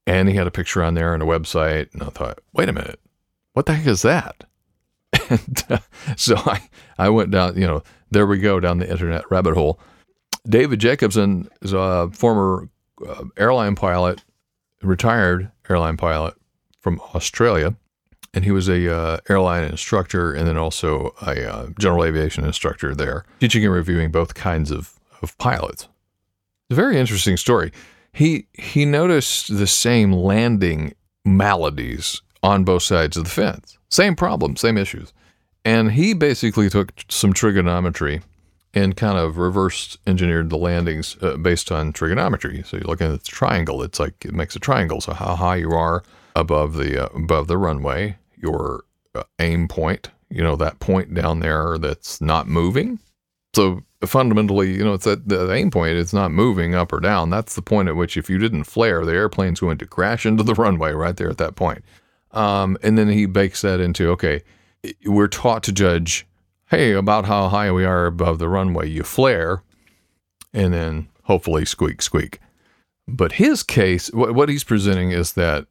And 0.09 0.27
he 0.27 0.35
had 0.35 0.47
a 0.47 0.51
picture 0.51 0.83
on 0.83 0.95
there 0.95 1.13
and 1.13 1.21
a 1.21 1.25
website. 1.25 1.93
And 1.93 2.01
I 2.01 2.07
thought, 2.07 2.39
wait 2.51 2.67
a 2.67 2.73
minute, 2.73 2.99
what 3.53 3.67
the 3.67 3.73
heck 3.73 3.87
is 3.87 4.01
that? 4.01 4.45
And 5.29 5.63
uh, 5.69 5.77
so 6.17 6.35
I, 6.37 6.67
I 6.97 7.09
went 7.09 7.29
down, 7.29 7.55
you 7.55 7.67
know, 7.67 7.83
there 8.09 8.25
we 8.25 8.39
go 8.39 8.59
down 8.59 8.79
the 8.79 8.89
internet 8.89 9.29
rabbit 9.29 9.53
hole. 9.53 9.79
David 10.47 10.79
Jacobson 10.79 11.47
is 11.61 11.71
a 11.71 12.09
former 12.11 12.67
uh, 13.07 13.25
airline 13.37 13.75
pilot, 13.75 14.23
retired 14.81 15.51
airline 15.69 15.97
pilot 15.97 16.33
from 16.79 16.99
Australia. 17.13 17.75
And 18.33 18.43
he 18.43 18.49
was 18.49 18.67
a 18.67 18.91
uh, 18.91 19.17
airline 19.29 19.65
instructor 19.65 20.33
and 20.33 20.47
then 20.47 20.57
also 20.57 21.13
a 21.21 21.47
uh, 21.47 21.67
general 21.77 22.03
aviation 22.03 22.43
instructor 22.43 22.95
there, 22.95 23.25
teaching 23.39 23.63
and 23.63 23.73
reviewing 23.73 24.09
both 24.09 24.33
kinds 24.33 24.71
of 24.71 24.99
of 25.21 25.37
pilots. 25.37 25.83
It's 26.69 26.71
a 26.71 26.75
very 26.75 26.97
interesting 26.97 27.37
story. 27.37 27.71
He 28.13 28.47
he 28.53 28.85
noticed 28.85 29.57
the 29.57 29.67
same 29.67 30.11
landing 30.11 30.93
maladies 31.25 32.21
on 32.41 32.63
both 32.63 32.83
sides 32.83 33.17
of 33.17 33.25
the 33.25 33.29
fence. 33.29 33.77
Same 33.89 34.15
problem, 34.15 34.55
same 34.55 34.77
issues. 34.77 35.13
And 35.65 35.91
he 35.91 36.13
basically 36.13 36.69
took 36.69 36.91
some 37.09 37.33
trigonometry 37.33 38.21
and 38.73 38.95
kind 38.95 39.17
of 39.17 39.37
reverse 39.37 39.97
engineered 40.05 40.49
the 40.49 40.57
landings 40.57 41.17
uh, 41.21 41.37
based 41.37 41.71
on 41.71 41.91
trigonometry. 41.91 42.63
So 42.65 42.77
you're 42.77 42.85
looking 42.85 43.11
at 43.11 43.23
the 43.23 43.27
triangle. 43.27 43.81
It's 43.81 43.99
like 43.99 44.25
it 44.25 44.33
makes 44.33 44.55
a 44.55 44.59
triangle. 44.59 45.01
So 45.01 45.13
how 45.13 45.35
high 45.35 45.57
you 45.57 45.71
are 45.71 46.03
above 46.35 46.75
the 46.75 47.05
uh, 47.05 47.09
above 47.15 47.47
the 47.47 47.57
runway, 47.57 48.17
your 48.37 48.83
uh, 49.15 49.23
aim 49.39 49.67
point, 49.67 50.11
you 50.29 50.43
know 50.43 50.55
that 50.55 50.79
point 50.79 51.13
down 51.13 51.39
there 51.39 51.77
that's 51.77 52.21
not 52.21 52.47
moving. 52.47 52.99
So 53.55 53.81
fundamentally, 54.07 54.71
you 54.71 54.83
know, 54.83 54.93
it's 54.93 55.07
at 55.07 55.27
the 55.27 55.51
aim 55.51 55.71
point, 55.71 55.97
it's 55.97 56.13
not 56.13 56.31
moving 56.31 56.73
up 56.73 56.93
or 56.93 56.99
down. 56.99 57.29
That's 57.29 57.55
the 57.55 57.61
point 57.61 57.89
at 57.89 57.95
which 57.95 58.15
if 58.15 58.29
you 58.29 58.37
didn't 58.37 58.63
flare, 58.63 59.05
the 59.05 59.13
airplane's 59.13 59.59
going 59.59 59.77
to 59.79 59.85
crash 59.85 60.25
into 60.25 60.43
the 60.43 60.53
runway 60.55 60.91
right 60.91 61.15
there 61.15 61.29
at 61.29 61.37
that 61.37 61.55
point. 61.55 61.83
Um, 62.31 62.77
and 62.83 62.97
then 62.97 63.09
he 63.09 63.25
bakes 63.25 63.61
that 63.61 63.79
into, 63.79 64.09
okay, 64.11 64.41
we're 65.05 65.27
taught 65.27 65.63
to 65.63 65.71
judge, 65.71 66.27
hey, 66.69 66.93
about 66.93 67.25
how 67.25 67.49
high 67.49 67.71
we 67.71 67.83
are 67.83 68.05
above 68.05 68.39
the 68.39 68.47
runway. 68.47 68.87
You 68.87 69.03
flare, 69.03 69.63
and 70.53 70.73
then 70.73 71.09
hopefully 71.23 71.65
squeak, 71.65 72.01
squeak. 72.01 72.39
But 73.07 73.33
his 73.33 73.63
case, 73.63 74.09
what 74.13 74.49
he's 74.49 74.63
presenting 74.63 75.11
is 75.11 75.33
that 75.33 75.65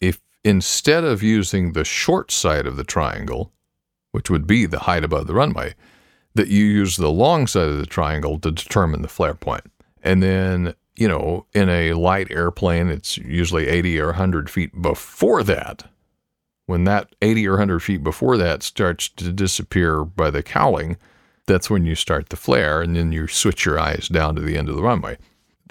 if 0.00 0.20
instead 0.44 1.04
of 1.04 1.22
using 1.22 1.72
the 1.72 1.84
short 1.84 2.30
side 2.30 2.66
of 2.66 2.76
the 2.76 2.84
triangle, 2.84 3.52
which 4.10 4.30
would 4.30 4.46
be 4.46 4.66
the 4.66 4.80
height 4.80 5.04
above 5.04 5.26
the 5.28 5.34
runway, 5.34 5.74
that 6.36 6.48
you 6.48 6.64
use 6.64 6.96
the 6.96 7.10
long 7.10 7.46
side 7.46 7.68
of 7.68 7.78
the 7.78 7.86
triangle 7.86 8.38
to 8.38 8.50
determine 8.50 9.02
the 9.02 9.08
flare 9.08 9.34
point. 9.34 9.64
And 10.02 10.22
then, 10.22 10.74
you 10.94 11.08
know, 11.08 11.46
in 11.52 11.68
a 11.68 11.94
light 11.94 12.30
airplane, 12.30 12.88
it's 12.88 13.18
usually 13.18 13.68
80 13.68 14.00
or 14.00 14.06
100 14.06 14.48
feet 14.48 14.80
before 14.80 15.42
that. 15.42 15.90
When 16.66 16.84
that 16.84 17.14
80 17.22 17.48
or 17.48 17.52
100 17.52 17.80
feet 17.80 18.02
before 18.02 18.36
that 18.36 18.62
starts 18.62 19.08
to 19.10 19.32
disappear 19.32 20.04
by 20.04 20.30
the 20.30 20.42
cowling, 20.42 20.96
that's 21.46 21.70
when 21.70 21.86
you 21.86 21.94
start 21.94 22.28
the 22.28 22.36
flare 22.36 22.82
and 22.82 22.96
then 22.96 23.12
you 23.12 23.28
switch 23.28 23.64
your 23.64 23.78
eyes 23.78 24.08
down 24.08 24.34
to 24.34 24.42
the 24.42 24.56
end 24.56 24.68
of 24.68 24.76
the 24.76 24.82
runway. 24.82 25.16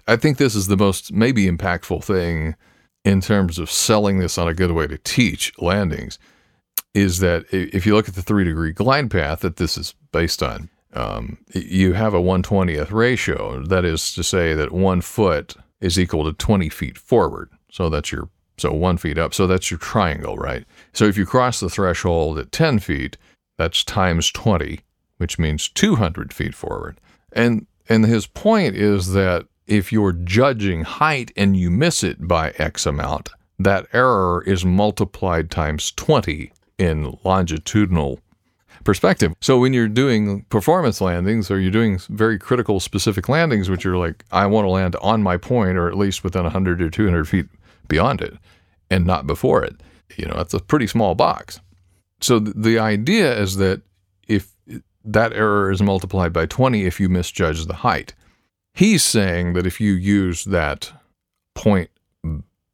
I 0.08 0.16
think 0.16 0.38
this 0.38 0.56
is 0.56 0.68
the 0.68 0.78
most 0.78 1.12
maybe 1.12 1.50
impactful 1.50 2.04
thing 2.04 2.56
in 3.04 3.22
terms 3.22 3.60
of 3.60 3.70
selling 3.70 4.20
this 4.20 4.38
on 4.38 4.48
a 4.48 4.54
good 4.54 4.72
way 4.72 4.88
to 4.88 4.98
teach 4.98 5.52
landings 5.60 6.18
is 6.96 7.20
that 7.20 7.46
if 7.52 7.86
you 7.86 7.94
look 7.94 8.08
at 8.08 8.16
the 8.16 8.22
three 8.22 8.46
degree 8.46 8.72
glide 8.72 9.12
path 9.12 9.42
that 9.42 9.58
this 9.58 9.78
is 9.78 9.94
based 10.16 10.42
on, 10.42 10.70
um, 10.94 11.38
you 11.54 11.92
have 11.92 12.14
a 12.14 12.22
120th 12.22 12.90
ratio. 12.90 13.62
That 13.62 13.84
is 13.84 14.14
to 14.14 14.24
say 14.24 14.54
that 14.54 14.72
one 14.72 15.02
foot 15.02 15.56
is 15.82 16.00
equal 16.00 16.24
to 16.24 16.32
20 16.32 16.70
feet 16.70 16.98
forward. 16.98 17.50
So 17.70 17.90
that's 17.90 18.14
your 18.14 18.30
so 18.58 18.72
one 18.72 18.96
feet 18.96 19.18
up. 19.18 19.34
So 19.34 19.46
that's 19.46 19.70
your 19.70 19.78
triangle, 19.78 20.38
right? 20.38 20.64
So 20.94 21.04
if 21.04 21.18
you 21.18 21.26
cross 21.26 21.60
the 21.60 21.70
threshold 21.70 22.40
at 22.40 22.54
10 22.54 22.80
feet, 22.80 23.18
that's 23.58 23.84
times 23.84 24.32
20, 24.32 24.80
which 25.18 25.38
means 25.38 25.68
200 25.68 26.32
feet 26.32 26.56
forward. 26.56 27.02
And 27.34 27.68
and 27.90 28.06
his 28.06 28.26
point 28.26 28.76
is 28.78 29.12
that 29.12 29.48
if 29.68 29.92
you're 29.92 30.14
judging 30.14 30.84
height 30.86 31.34
and 31.36 31.58
you 31.58 31.70
miss 31.70 32.06
it 32.06 32.26
by 32.26 32.54
X 32.58 32.86
amount, 32.86 33.30
that 33.60 33.88
error 33.92 34.42
is 34.48 34.64
multiplied 34.64 35.52
times 35.52 35.92
20 35.92 36.54
in 36.78 37.18
longitudinal 37.26 38.22
perspective. 38.86 39.34
So 39.42 39.60
when 39.60 39.74
you're 39.74 39.90
doing 39.90 40.44
performance 40.46 41.02
landings 41.02 41.52
or 41.52 41.60
you're 41.60 41.72
doing 41.72 42.00
very 42.10 42.40
critical 42.40 42.80
specific 42.80 43.28
landings, 43.28 43.70
which 43.70 43.86
are 43.86 43.98
like, 43.98 44.24
I 44.32 44.46
want 44.46 44.66
to 44.66 44.70
land 44.70 44.96
on 45.02 45.22
my 45.22 45.36
point 45.36 45.78
or 45.78 45.90
at 45.90 45.98
least 45.98 46.24
within 46.24 46.44
100 46.44 46.82
or 46.82 46.90
200 46.90 47.28
feet 47.28 47.48
beyond 47.88 48.22
it 48.22 48.36
and 48.90 49.06
not 49.06 49.28
before 49.28 49.64
it, 49.64 49.76
you 50.16 50.26
know, 50.26 50.36
that's 50.36 50.54
a 50.54 50.60
pretty 50.60 50.88
small 50.88 51.16
box. 51.16 51.60
So 52.22 52.40
the 52.40 52.80
idea 52.80 53.38
is 53.38 53.58
that 53.58 53.82
if 54.28 54.54
that 55.04 55.34
error 55.34 55.72
is 55.72 55.82
multiplied 55.82 56.34
by 56.34 56.46
20 56.46 56.86
if 56.86 57.00
you 57.00 57.10
misjudge 57.10 57.66
the 57.66 57.76
height. 57.76 58.14
He's 58.74 59.04
saying 59.04 59.54
that 59.54 59.66
if 59.66 59.80
you 59.80 59.94
use 59.94 60.44
that 60.46 60.92
point 61.54 61.90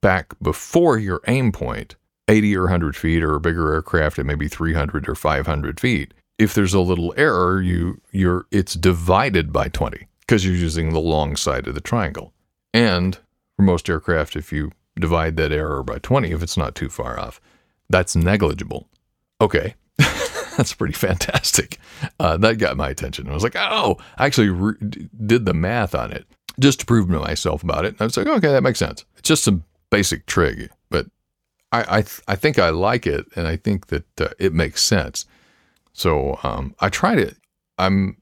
back 0.02 0.34
before 0.42 0.98
your 0.98 1.22
aim 1.28 1.52
point, 1.52 1.96
80 2.28 2.56
or 2.56 2.64
100 2.64 2.96
feet 2.96 3.24
or 3.24 3.36
a 3.36 3.42
bigger 3.42 3.74
aircraft 3.74 4.20
at 4.20 4.26
maybe 4.26 4.48
300 4.48 5.08
or 5.08 5.16
500 5.16 5.80
feet, 5.80 6.14
if 6.38 6.54
there's 6.54 6.74
a 6.74 6.80
little 6.80 7.14
error, 7.18 7.62
you 7.62 8.02
you're 8.12 8.46
it's 8.52 8.74
divided 8.74 9.54
by 9.54 9.68
20 9.68 10.08
because 10.22 10.46
you're 10.46 10.56
using 10.56 10.92
the 10.92 11.00
long 11.00 11.36
side 11.36 11.68
of 11.68 11.76
the 11.76 11.82
triangle. 11.82 12.34
And 12.74 13.18
for 13.56 13.64
most 13.64 13.90
aircraft, 13.90 14.36
if 14.36 14.52
you 14.52 14.72
divide 15.00 15.38
that 15.38 15.52
error 15.52 15.84
by 15.84 16.00
20, 16.00 16.32
if 16.32 16.42
it's 16.42 16.58
not 16.58 16.74
too 16.74 16.90
far 16.90 17.20
off, 17.20 17.42
that's 17.90 18.16
negligible. 18.16 18.88
Okay, 19.40 19.76
that's 19.98 20.74
pretty 20.74 20.94
fantastic. 20.94 21.78
Uh, 22.20 22.38
that 22.38 22.58
got 22.58 22.78
my 22.78 22.90
attention. 22.90 23.30
I 23.30 23.34
was 23.34 23.44
like, 23.44 23.56
oh, 23.56 23.98
I 24.18 24.26
actually 24.26 24.50
re- 24.50 24.78
did 25.26 25.46
the 25.46 25.54
math 25.54 25.94
on 25.94 26.12
it 26.12 26.26
just 26.60 26.80
to 26.82 26.86
prove 26.86 27.08
to 27.10 27.20
myself 27.20 27.64
about 27.64 27.86
it. 27.86 27.96
I 28.00 28.06
was 28.06 28.18
like, 28.18 28.28
okay, 28.28 28.52
that 28.52 28.64
makes 28.64 28.80
sense. 28.80 29.06
It's 29.18 29.28
just 29.28 29.44
some 29.44 29.64
basic 29.90 30.26
trig, 30.26 30.70
I 31.72 31.98
I, 31.98 32.02
th- 32.02 32.22
I 32.28 32.36
think 32.36 32.60
I 32.60 32.70
like 32.70 33.08
it, 33.08 33.26
and 33.36 33.48
I 33.48 33.56
think 33.56 33.88
that 33.88 34.22
uh, 34.22 34.30
it 34.40 34.54
makes 34.54 34.82
sense. 34.82 35.26
So 35.94 36.40
um, 36.44 36.76
I 36.80 36.90
tried 36.90 37.20
it. 37.20 37.38
I'm 37.78 38.18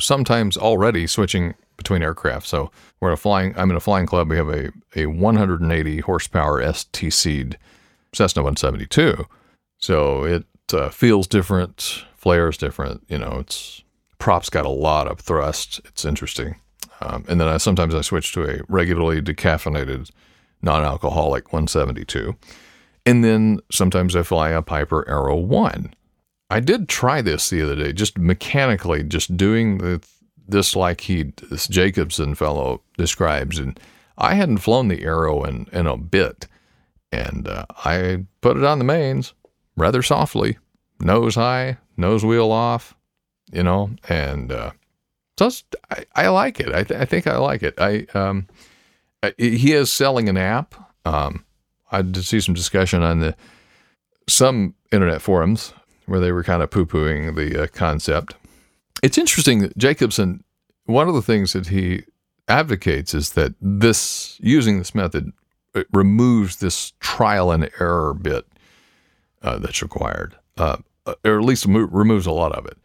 sometimes 0.00 0.56
already 0.56 1.06
switching 1.06 1.54
between 1.76 2.02
aircraft. 2.02 2.46
So 2.46 2.70
we're 3.00 3.12
a 3.12 3.16
flying. 3.16 3.54
I'm 3.56 3.70
in 3.70 3.76
a 3.76 3.80
flying 3.80 4.06
club. 4.06 4.30
We 4.30 4.36
have 4.36 4.48
a 4.48 4.70
a 4.94 5.06
180 5.06 6.00
horsepower 6.00 6.62
STC 6.62 7.54
Cessna 8.12 8.42
172. 8.42 9.26
So 9.78 10.24
it 10.24 10.46
uh, 10.72 10.88
feels 10.88 11.26
different, 11.26 12.04
flares 12.16 12.56
different. 12.56 13.04
You 13.08 13.18
know, 13.18 13.38
it's 13.40 13.82
props 14.18 14.50
got 14.50 14.64
a 14.66 14.70
lot 14.70 15.06
of 15.06 15.20
thrust. 15.20 15.80
It's 15.84 16.04
interesting. 16.04 16.56
Um, 17.00 17.24
and 17.28 17.40
then 17.40 17.48
I, 17.48 17.58
sometimes 17.58 17.94
I 17.94 18.00
switch 18.00 18.32
to 18.32 18.44
a 18.44 18.60
regularly 18.68 19.20
decaffeinated, 19.20 20.10
non-alcoholic 20.62 21.52
172. 21.52 22.34
And 23.06 23.22
then 23.22 23.60
sometimes 23.70 24.16
I 24.16 24.24
fly 24.24 24.50
a 24.50 24.60
Piper 24.60 25.08
Arrow 25.08 25.36
1. 25.36 25.94
I 26.50 26.60
did 26.60 26.88
try 26.88 27.22
this 27.22 27.48
the 27.48 27.62
other 27.62 27.76
day, 27.76 27.92
just 27.92 28.18
mechanically, 28.18 29.04
just 29.04 29.36
doing 29.36 29.78
the, 29.78 30.04
this 30.46 30.74
like 30.76 31.02
he, 31.02 31.32
this 31.50 31.68
Jacobson 31.68 32.34
fellow 32.34 32.82
describes. 32.98 33.58
And 33.58 33.78
I 34.18 34.34
hadn't 34.34 34.58
flown 34.58 34.88
the 34.88 35.04
Arrow 35.04 35.44
in, 35.44 35.68
in 35.72 35.86
a 35.86 35.96
bit. 35.96 36.48
And 37.12 37.46
uh, 37.46 37.66
I 37.84 38.26
put 38.40 38.56
it 38.56 38.64
on 38.64 38.78
the 38.78 38.84
mains 38.84 39.34
rather 39.76 40.02
softly, 40.02 40.58
nose 41.00 41.36
high, 41.36 41.78
nose 41.96 42.24
wheel 42.24 42.50
off, 42.50 42.96
you 43.52 43.62
know, 43.62 43.90
and 44.08 44.50
uh, 44.50 44.72
just 45.36 45.76
I, 45.90 46.04
I, 46.14 46.28
like 46.28 46.58
it. 46.58 46.74
I, 46.74 46.82
th- 46.82 47.00
I, 47.00 47.04
think 47.04 47.26
I 47.28 47.36
like 47.36 47.62
it. 47.62 47.74
I 47.78 48.06
um, 48.14 48.48
he 49.38 49.72
is 49.72 49.92
selling 49.92 50.28
an 50.28 50.36
app. 50.36 50.74
Um, 51.04 51.44
I 51.90 52.02
did 52.02 52.24
see 52.24 52.40
some 52.40 52.54
discussion 52.54 53.02
on 53.02 53.20
the 53.20 53.36
some 54.28 54.74
internet 54.92 55.22
forums 55.22 55.72
where 56.06 56.20
they 56.20 56.32
were 56.32 56.42
kind 56.42 56.62
of 56.62 56.70
poo 56.70 56.86
pooing 56.86 57.34
the 57.34 57.64
uh, 57.64 57.66
concept. 57.68 58.34
It's 59.02 59.18
interesting 59.18 59.60
that 59.60 59.76
Jacobson. 59.76 60.42
One 60.84 61.08
of 61.08 61.14
the 61.14 61.22
things 61.22 61.52
that 61.52 61.66
he 61.66 62.04
advocates 62.46 63.12
is 63.12 63.30
that 63.32 63.54
this 63.60 64.38
using 64.40 64.78
this 64.78 64.94
method 64.94 65.32
removes 65.92 66.56
this 66.56 66.92
trial 67.00 67.50
and 67.50 67.68
error 67.80 68.14
bit 68.14 68.46
uh, 69.42 69.58
that's 69.58 69.82
required, 69.82 70.36
uh, 70.56 70.76
or 71.24 71.38
at 71.38 71.44
least 71.44 71.66
mo- 71.66 71.80
removes 71.80 72.26
a 72.26 72.32
lot 72.32 72.52
of 72.52 72.66
it. 72.66 72.78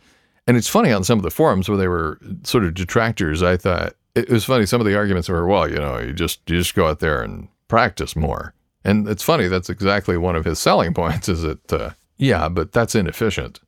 And 0.48 0.58
it's 0.58 0.68
funny 0.68 0.92
on 0.92 1.04
some 1.04 1.20
of 1.20 1.24
the 1.24 1.30
forums 1.30 1.70
where 1.70 1.78
they 1.78 1.88
were 1.88 2.20
sort 2.44 2.64
of 2.64 2.74
detractors. 2.74 3.44
I 3.44 3.56
thought 3.56 3.94
it 4.16 4.30
was 4.30 4.44
funny. 4.44 4.66
Some 4.66 4.82
of 4.82 4.88
the 4.88 4.98
arguments 4.98 5.30
were, 5.30 5.46
well, 5.46 5.70
you 5.70 5.78
know, 5.78 6.00
you 6.00 6.14
just 6.14 6.42
you 6.48 6.58
just 6.58 6.76
go 6.76 6.88
out 6.88 7.00
there 7.00 7.22
and 7.22 7.48
practice 7.68 8.16
more. 8.16 8.54
And 8.84 9.08
it's 9.08 9.24
funny. 9.24 9.48
That's 9.48 9.70
exactly 9.70 10.18
one 10.18 10.36
of 10.36 10.46
his 10.46 10.60
selling 10.60 10.94
points. 10.94 11.30
Is 11.30 11.42
that 11.44 11.74
uh, 11.74 11.92
yeah, 12.18 12.50
but 12.50 12.72
that's 12.72 12.96
inefficient. 12.96 13.60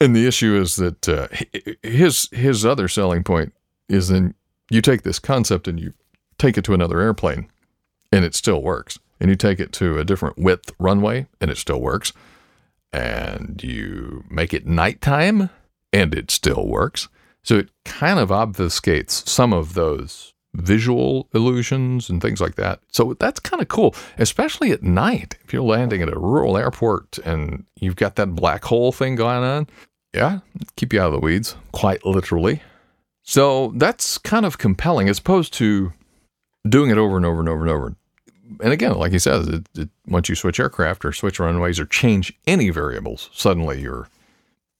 And 0.00 0.16
the 0.16 0.26
issue 0.26 0.58
is 0.58 0.76
that 0.76 1.08
uh, 1.08 1.28
his 1.82 2.28
his 2.32 2.64
other 2.64 2.88
selling 2.88 3.24
point 3.24 3.52
is 3.88 4.08
then 4.08 4.34
you 4.70 4.80
take 4.80 5.02
this 5.02 5.18
concept 5.18 5.68
and 5.68 5.78
you 5.78 5.92
take 6.38 6.56
it 6.56 6.64
to 6.64 6.74
another 6.74 7.00
airplane, 7.00 7.50
and 8.12 8.24
it 8.24 8.34
still 8.34 8.62
works. 8.62 8.98
And 9.22 9.28
you 9.28 9.36
take 9.36 9.60
it 9.60 9.72
to 9.74 9.98
a 9.98 10.04
different 10.04 10.38
width 10.38 10.72
runway, 10.78 11.26
and 11.40 11.50
it 11.50 11.58
still 11.58 11.80
works 11.80 12.14
and 12.92 13.62
you 13.62 14.24
make 14.30 14.52
it 14.52 14.66
nighttime 14.66 15.50
and 15.92 16.14
it 16.14 16.30
still 16.30 16.66
works. 16.66 17.08
So 17.42 17.56
it 17.56 17.70
kind 17.84 18.18
of 18.18 18.28
obfuscates 18.28 19.26
some 19.28 19.52
of 19.52 19.74
those 19.74 20.34
visual 20.54 21.28
illusions 21.34 22.10
and 22.10 22.20
things 22.20 22.40
like 22.40 22.56
that. 22.56 22.80
So 22.90 23.14
that's 23.18 23.40
kind 23.40 23.62
of 23.62 23.68
cool, 23.68 23.94
especially 24.18 24.72
at 24.72 24.82
night. 24.82 25.36
If 25.44 25.52
you're 25.52 25.62
landing 25.62 26.02
at 26.02 26.12
a 26.12 26.18
rural 26.18 26.56
airport 26.56 27.18
and 27.18 27.64
you've 27.76 27.96
got 27.96 28.16
that 28.16 28.34
black 28.34 28.64
hole 28.64 28.92
thing 28.92 29.14
going 29.14 29.44
on, 29.44 29.68
yeah, 30.12 30.40
keep 30.76 30.92
you 30.92 31.00
out 31.00 31.08
of 31.08 31.12
the 31.12 31.20
weeds, 31.20 31.54
quite 31.72 32.04
literally. 32.04 32.62
So 33.22 33.72
that's 33.76 34.18
kind 34.18 34.44
of 34.44 34.58
compelling 34.58 35.08
as 35.08 35.18
opposed 35.18 35.52
to 35.54 35.92
doing 36.68 36.90
it 36.90 36.98
over 36.98 37.16
and 37.16 37.24
over 37.24 37.40
and 37.40 37.48
over 37.48 37.60
and 37.62 37.70
over 37.70 37.96
and 38.60 38.72
again, 38.72 38.94
like 38.94 39.12
he 39.12 39.18
says, 39.18 39.46
it, 39.48 39.68
it, 39.76 39.88
once 40.06 40.28
you 40.28 40.34
switch 40.34 40.58
aircraft 40.58 41.04
or 41.04 41.12
switch 41.12 41.38
runways 41.38 41.78
or 41.78 41.86
change 41.86 42.32
any 42.46 42.70
variables, 42.70 43.30
suddenly 43.32 43.80
you're, 43.80 44.08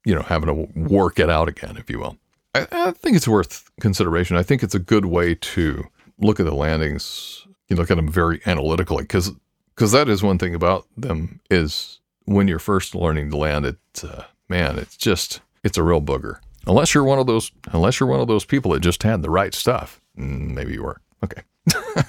you 0.04 0.14
know, 0.14 0.22
having 0.22 0.46
to 0.46 0.80
work 0.80 1.18
it 1.18 1.30
out 1.30 1.48
again, 1.48 1.76
if 1.76 1.88
you 1.88 1.98
will. 1.98 2.16
I, 2.54 2.66
I 2.70 2.90
think 2.92 3.16
it's 3.16 3.28
worth 3.28 3.70
consideration. 3.80 4.36
I 4.36 4.42
think 4.42 4.62
it's 4.62 4.74
a 4.74 4.80
good 4.80 5.06
way 5.06 5.34
to 5.34 5.84
look 6.18 6.40
at 6.40 6.46
the 6.46 6.54
landings. 6.54 7.46
You 7.68 7.76
look 7.76 7.90
at 7.90 7.96
them 7.96 8.08
very 8.10 8.40
analytically 8.46 9.04
because 9.04 9.32
because 9.74 9.92
that 9.92 10.08
is 10.08 10.22
one 10.22 10.38
thing 10.38 10.54
about 10.54 10.86
them 10.96 11.40
is 11.50 12.00
when 12.24 12.48
you're 12.48 12.58
first 12.58 12.94
learning 12.94 13.30
to 13.30 13.36
land, 13.36 13.64
it 13.64 13.78
uh, 14.02 14.24
man, 14.48 14.78
it's 14.78 14.96
just 14.96 15.40
it's 15.64 15.78
a 15.78 15.82
real 15.82 16.02
booger. 16.02 16.38
Unless 16.66 16.94
you're 16.94 17.04
one 17.04 17.18
of 17.18 17.26
those, 17.26 17.50
unless 17.72 17.98
you're 18.00 18.08
one 18.08 18.20
of 18.20 18.28
those 18.28 18.44
people 18.44 18.72
that 18.72 18.80
just 18.80 19.02
had 19.02 19.22
the 19.22 19.30
right 19.30 19.54
stuff, 19.54 20.00
mm, 20.18 20.50
maybe 20.52 20.74
you 20.74 20.82
were. 20.82 21.00
Okay. 21.24 21.42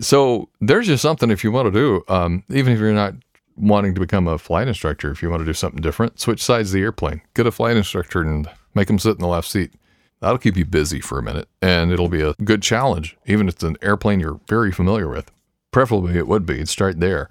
So 0.00 0.48
there's 0.60 0.86
just 0.86 1.02
something 1.02 1.30
if 1.30 1.44
you 1.44 1.52
want 1.52 1.66
to 1.66 1.70
do, 1.72 2.04
um, 2.12 2.42
even 2.50 2.72
if 2.72 2.78
you're 2.78 2.92
not 2.92 3.14
wanting 3.56 3.94
to 3.94 4.00
become 4.00 4.26
a 4.26 4.38
flight 4.38 4.68
instructor, 4.68 5.10
if 5.10 5.22
you 5.22 5.30
want 5.30 5.40
to 5.40 5.46
do 5.46 5.52
something 5.52 5.80
different, 5.80 6.20
switch 6.20 6.42
sides 6.42 6.70
of 6.70 6.74
the 6.74 6.82
airplane, 6.82 7.22
get 7.34 7.46
a 7.46 7.52
flight 7.52 7.76
instructor 7.76 8.22
and 8.22 8.48
make 8.74 8.88
them 8.88 8.98
sit 8.98 9.12
in 9.12 9.20
the 9.20 9.26
left 9.26 9.48
seat. 9.48 9.72
That'll 10.20 10.38
keep 10.38 10.56
you 10.56 10.64
busy 10.64 11.00
for 11.00 11.18
a 11.18 11.22
minute 11.22 11.48
and 11.60 11.92
it'll 11.92 12.08
be 12.08 12.22
a 12.22 12.34
good 12.44 12.62
challenge, 12.62 13.16
even 13.26 13.48
if 13.48 13.54
it's 13.54 13.62
an 13.62 13.76
airplane 13.82 14.20
you're 14.20 14.40
very 14.48 14.72
familiar 14.72 15.08
with. 15.08 15.30
Preferably 15.70 16.16
it 16.16 16.28
would 16.28 16.46
be. 16.46 16.64
Start 16.66 17.00
there. 17.00 17.28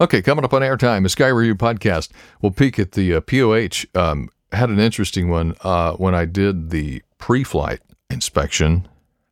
Okay, 0.00 0.22
coming 0.22 0.44
up 0.44 0.52
on 0.52 0.62
airtime, 0.62 1.04
a 1.04 1.08
Sky 1.08 1.28
Review 1.28 1.54
podcast. 1.54 2.10
We'll 2.42 2.52
peek 2.52 2.78
at 2.78 2.92
the 2.92 3.14
uh, 3.14 3.20
POH. 3.20 3.86
Um, 3.94 4.28
had 4.52 4.68
an 4.68 4.78
interesting 4.78 5.28
one 5.28 5.54
uh, 5.62 5.92
when 5.94 6.14
I 6.14 6.24
did 6.24 6.70
the 6.70 7.02
pre 7.18 7.44
flight 7.44 7.80
inspection 8.10 8.88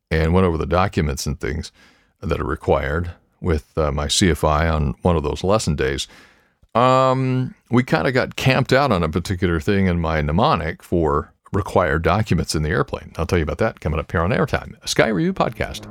and 0.09 0.33
went 0.33 0.45
over 0.45 0.57
the 0.57 0.65
documents 0.65 1.25
and 1.25 1.39
things 1.39 1.71
that 2.21 2.39
are 2.39 2.45
required 2.45 3.11
with 3.41 3.77
uh, 3.77 3.91
my 3.91 4.07
CFI 4.07 4.73
on 4.73 4.95
one 5.01 5.15
of 5.15 5.23
those 5.23 5.43
lesson 5.43 5.75
days. 5.75 6.07
Um, 6.75 7.53
we 7.69 7.83
kind 7.83 8.07
of 8.07 8.15
got 8.15 8.35
camped 8.35 8.73
out 8.73 8.91
on 8.91 9.03
a 9.03 9.09
particular 9.09 9.59
thing 9.59 9.85
in 9.85 9.99
my 9.99 10.21
mnemonic 10.21 10.81
for 10.81 11.31
required 11.51 12.01
documents 12.01 12.55
in 12.55 12.63
the 12.63 12.69
airplane. 12.69 13.13
I'll 13.15 13.27
tell 13.27 13.37
you 13.37 13.43
about 13.43 13.59
that 13.59 13.79
coming 13.79 13.99
up 13.99 14.11
here 14.11 14.21
on 14.21 14.31
Airtime, 14.31 14.81
a 14.81 14.87
Sky 14.87 15.09
Review 15.09 15.33
podcast. 15.33 15.85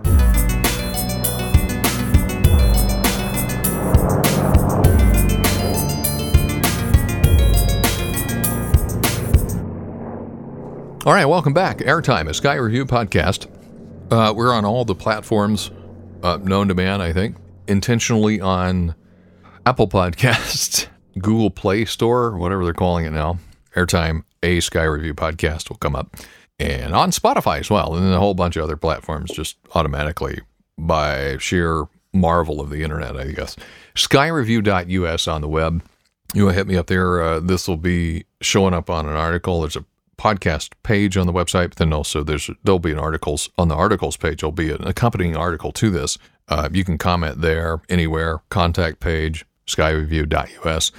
All 11.04 11.12
right, 11.12 11.26
welcome 11.26 11.52
back. 11.52 11.78
Airtime, 11.78 12.28
a 12.28 12.34
Sky 12.34 12.54
Review 12.54 12.86
podcast. 12.86 13.46
Uh, 14.10 14.32
we're 14.34 14.52
on 14.52 14.64
all 14.64 14.84
the 14.84 14.94
platforms 14.96 15.70
uh, 16.24 16.38
known 16.42 16.66
to 16.68 16.74
man, 16.74 17.00
I 17.00 17.12
think. 17.12 17.36
Intentionally 17.68 18.40
on 18.40 18.96
Apple 19.64 19.86
Podcasts, 19.86 20.88
Google 21.20 21.50
Play 21.50 21.84
Store, 21.84 22.36
whatever 22.36 22.64
they're 22.64 22.74
calling 22.74 23.04
it 23.04 23.12
now. 23.12 23.38
Airtime, 23.76 24.24
a 24.42 24.58
Sky 24.58 24.82
Review 24.82 25.14
podcast 25.14 25.68
will 25.68 25.76
come 25.76 25.94
up. 25.94 26.16
And 26.58 26.94
on 26.94 27.12
Spotify 27.12 27.60
as 27.60 27.70
well. 27.70 27.94
And 27.94 28.04
then 28.04 28.12
a 28.12 28.18
whole 28.18 28.34
bunch 28.34 28.56
of 28.56 28.64
other 28.64 28.76
platforms 28.76 29.30
just 29.30 29.56
automatically 29.74 30.40
by 30.76 31.38
sheer 31.38 31.84
marvel 32.12 32.60
of 32.60 32.70
the 32.70 32.82
internet, 32.82 33.16
I 33.16 33.32
guess. 33.32 33.56
Skyreview.us 33.94 35.28
on 35.28 35.40
the 35.40 35.48
web. 35.48 35.82
You 36.34 36.48
to 36.48 36.52
hit 36.52 36.66
me 36.66 36.76
up 36.76 36.88
there. 36.88 37.22
Uh, 37.22 37.40
this 37.40 37.68
will 37.68 37.76
be 37.76 38.24
showing 38.40 38.74
up 38.74 38.90
on 38.90 39.06
an 39.06 39.16
article. 39.16 39.60
There's 39.60 39.76
a 39.76 39.84
podcast 40.18 40.70
page 40.82 41.16
on 41.16 41.26
the 41.26 41.32
website, 41.32 41.70
but 41.70 41.76
then 41.76 41.92
also 41.92 42.22
there's 42.22 42.50
there'll 42.64 42.78
be 42.78 42.92
an 42.92 42.98
articles 42.98 43.48
on 43.58 43.68
the 43.68 43.74
articles 43.74 44.16
page. 44.16 44.40
There'll 44.40 44.52
be 44.52 44.70
an 44.72 44.86
accompanying 44.86 45.36
article 45.36 45.72
to 45.72 45.90
this. 45.90 46.18
Uh, 46.48 46.68
you 46.72 46.84
can 46.84 46.98
comment 46.98 47.40
there 47.40 47.80
anywhere. 47.88 48.40
Contact 48.48 49.00
page 49.00 49.44
skyreview.us. 49.66 50.92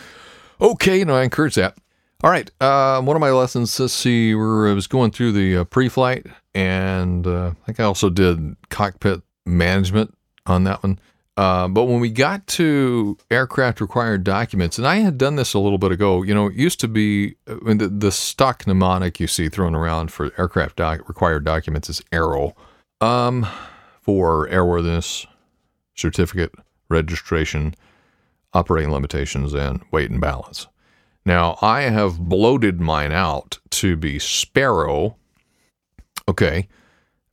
Okay, 0.62 1.02
and 1.02 1.12
I 1.12 1.24
encourage 1.24 1.56
that. 1.56 1.78
All 2.24 2.30
right, 2.30 2.50
uh, 2.62 3.02
one 3.02 3.18
of 3.18 3.20
my 3.20 3.32
lessons. 3.32 3.78
Let's 3.80 3.94
see, 3.94 4.34
where 4.34 4.70
I 4.70 4.74
was 4.74 4.88
going 4.88 5.12
through 5.12 5.34
the 5.34 5.58
uh, 5.58 5.64
pre-flight, 5.66 6.26
and 6.56 7.28
uh, 7.28 7.48
I 7.48 7.66
think 7.66 7.80
I 7.80 7.84
also 7.84 8.10
did 8.10 8.56
cockpit 8.70 9.22
management 9.46 10.16
on 10.46 10.64
that 10.64 10.84
one. 10.84 11.00
Uh, 11.36 11.68
but 11.68 11.86
when 11.86 12.00
we 12.00 12.10
got 12.10 12.46
to 12.46 13.18
aircraft 13.32 13.82
required 13.82 14.24
documents, 14.24 14.78
and 14.78 14.88
I 14.88 14.98
had 14.98 15.18
done 15.18 15.36
this 15.36 15.54
a 15.54 15.60
little 15.60 15.80
bit 15.80 15.92
ago, 15.92 16.22
you 16.22 16.34
know, 16.34 16.48
it 16.48 16.54
used 16.54 16.80
to 16.82 16.88
be 16.88 17.36
I 17.48 17.56
mean, 17.56 17.80
the, 17.80 17.88
the 17.88 18.12
stock 18.12 18.68
mnemonic 18.68 19.20
you 19.20 19.28
see 19.28 19.50
thrown 19.50 19.74
around 19.74 20.12
for 20.12 20.32
aircraft 20.38 20.76
doc, 20.76 21.10
required 21.10 21.44
documents 21.44 21.90
is 21.90 22.04
ARROW 22.12 22.56
um, 23.02 23.48
for 24.02 24.48
airworthiness, 24.48 25.26
certificate, 25.96 26.54
registration, 26.88 27.74
operating 28.54 28.92
limitations, 28.92 29.54
and 29.54 29.82
weight 29.92 30.12
and 30.12 30.22
balance. 30.22 30.68
Now, 31.26 31.58
I 31.62 31.82
have 31.82 32.20
bloated 32.20 32.82
mine 32.82 33.12
out 33.12 33.60
to 33.72 33.96
be 33.96 34.20
Sparrow. 34.20 35.16
Okay. 36.28 36.68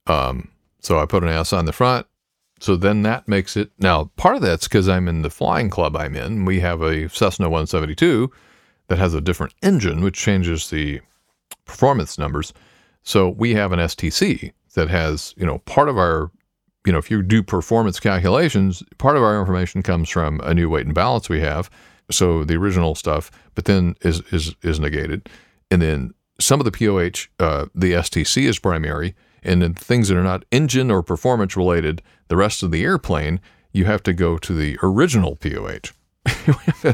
Um, 0.07 0.51
so 0.81 0.99
I 0.99 1.07
put 1.07 1.23
an 1.23 1.29
S 1.29 1.53
on 1.53 1.67
the 1.67 1.73
front 1.73 2.07
so 2.61 2.77
then 2.77 3.03
that 3.03 3.27
makes 3.27 3.57
it 3.57 3.71
now 3.79 4.11
part 4.17 4.37
of 4.37 4.43
that's 4.43 4.69
because 4.69 4.89
I'm 4.89 5.09
in 5.09 5.23
the 5.23 5.31
flying 5.31 5.71
club 5.71 5.97
I'm 5.97 6.15
in. 6.15 6.45
We 6.45 6.61
have 6.61 6.83
a 6.83 7.09
Cessna 7.09 7.49
172 7.49 8.31
that 8.89 8.99
has 8.99 9.15
a 9.15 9.21
different 9.21 9.55
engine, 9.63 10.03
which 10.03 10.15
changes 10.15 10.69
the 10.69 11.01
performance 11.65 12.19
numbers. 12.19 12.53
So 13.03 13.31
we 13.31 13.55
have 13.55 13.73
an 13.73 13.79
STC 13.79 14.53
that 14.75 14.91
has, 14.91 15.35
you 15.39 15.47
know, 15.47 15.59
part 15.61 15.89
of 15.89 15.97
our, 15.97 16.31
you 16.87 16.93
know, 16.93 16.99
if 16.99 17.11
you 17.11 17.23
do 17.23 17.43
performance 17.43 18.01
calculations, 18.01 18.83
part 18.99 19.17
of 19.17 19.23
our 19.23 19.39
information 19.39 19.83
comes 19.83 20.09
from 20.09 20.41
a 20.41 20.55
new 20.55 20.69
weight 20.69 20.87
and 20.87 20.95
balance 20.95 21.29
we 21.29 21.41
have. 21.41 21.71
So 22.11 22.45
the 22.45 22.57
original 22.57 22.95
stuff, 22.95 23.31
but 23.55 23.67
then 23.67 23.95
is 24.03 24.21
is 24.33 24.55
is 24.63 24.81
negated, 24.81 25.29
and 25.71 25.81
then 25.81 26.15
some 26.41 26.61
of 26.61 26.65
the 26.65 26.73
POH, 26.73 27.29
uh, 27.39 27.67
the 27.75 27.93
STC 27.93 28.45
is 28.45 28.59
primary, 28.59 29.15
and 29.43 29.63
then 29.63 29.75
things 29.75 30.09
that 30.09 30.17
are 30.17 30.25
not 30.25 30.45
engine 30.51 30.91
or 30.91 31.03
performance 31.03 31.57
related, 31.57 32.03
the 32.29 32.37
rest 32.37 32.63
of 32.63 32.71
the 32.71 32.83
airplane, 32.83 33.41
you 33.73 33.85
have 33.85 34.03
to 34.05 34.13
go 34.13 34.39
to 34.39 34.53
the 34.55 34.79
original 34.83 35.37
POH. 35.37 35.93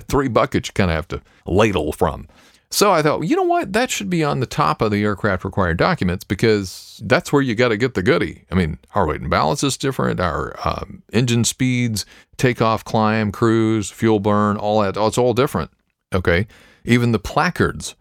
Three 0.08 0.28
buckets 0.28 0.68
you 0.68 0.72
kind 0.74 0.90
of 0.90 0.96
have 0.96 1.08
to 1.08 1.22
ladle 1.46 1.92
from. 1.92 2.28
So 2.70 2.90
I 2.90 3.00
thought, 3.00 3.22
you 3.22 3.36
know 3.36 3.42
what? 3.42 3.72
That 3.72 3.90
should 3.90 4.10
be 4.10 4.24
on 4.24 4.40
the 4.40 4.46
top 4.46 4.82
of 4.82 4.90
the 4.90 5.02
aircraft 5.04 5.44
required 5.44 5.76
documents 5.76 6.24
because 6.24 7.00
that's 7.04 7.32
where 7.32 7.42
you 7.42 7.54
got 7.54 7.68
to 7.68 7.76
get 7.76 7.94
the 7.94 8.02
goodie. 8.02 8.44
I 8.50 8.54
mean, 8.54 8.78
our 8.94 9.06
weight 9.06 9.20
and 9.20 9.30
balance 9.30 9.62
is 9.62 9.76
different, 9.76 10.18
our 10.18 10.56
um, 10.64 11.02
engine 11.12 11.44
speeds, 11.44 12.04
takeoff, 12.36 12.84
climb, 12.84 13.30
cruise, 13.30 13.90
fuel 13.90 14.20
burn, 14.20 14.56
all 14.56 14.80
that. 14.82 14.96
It's 14.96 15.18
all 15.18 15.32
different. 15.32 15.70
Okay. 16.12 16.46
Even 16.84 17.12
the 17.12 17.18
placards 17.18 17.94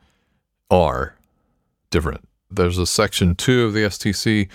are 0.71 1.15
different. 1.91 2.27
There's 2.49 2.77
a 2.77 2.85
section 2.85 3.35
two 3.35 3.65
of 3.65 3.73
the 3.73 3.81
STC 3.81 4.47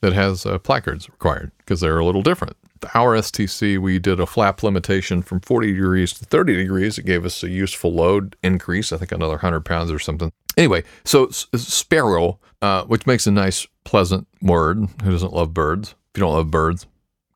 that 0.00 0.12
has 0.12 0.46
uh, 0.46 0.58
placards 0.58 1.08
required 1.08 1.50
because 1.58 1.80
they're 1.80 1.98
a 1.98 2.04
little 2.04 2.22
different. 2.22 2.56
Our 2.94 3.16
STC, 3.16 3.78
we 3.78 3.98
did 3.98 4.20
a 4.20 4.26
flap 4.26 4.62
limitation 4.62 5.22
from 5.22 5.40
40 5.40 5.74
degrees 5.74 6.12
to 6.14 6.24
30 6.24 6.56
degrees. 6.56 6.98
It 6.98 7.04
gave 7.04 7.24
us 7.24 7.42
a 7.42 7.48
useful 7.48 7.92
load 7.92 8.36
increase, 8.42 8.92
I 8.92 8.96
think 8.96 9.12
another 9.12 9.32
100 9.32 9.64
pounds 9.64 9.90
or 9.90 9.98
something. 9.98 10.32
Anyway, 10.56 10.82
so 11.04 11.28
sparrow, 11.30 12.38
uh, 12.62 12.84
which 12.84 13.06
makes 13.06 13.26
a 13.26 13.30
nice, 13.30 13.66
pleasant 13.84 14.26
word. 14.42 14.88
Who 15.02 15.10
doesn't 15.10 15.32
love 15.32 15.54
birds? 15.54 15.94
If 16.12 16.18
you 16.18 16.20
don't 16.22 16.34
love 16.34 16.50
birds, 16.50 16.86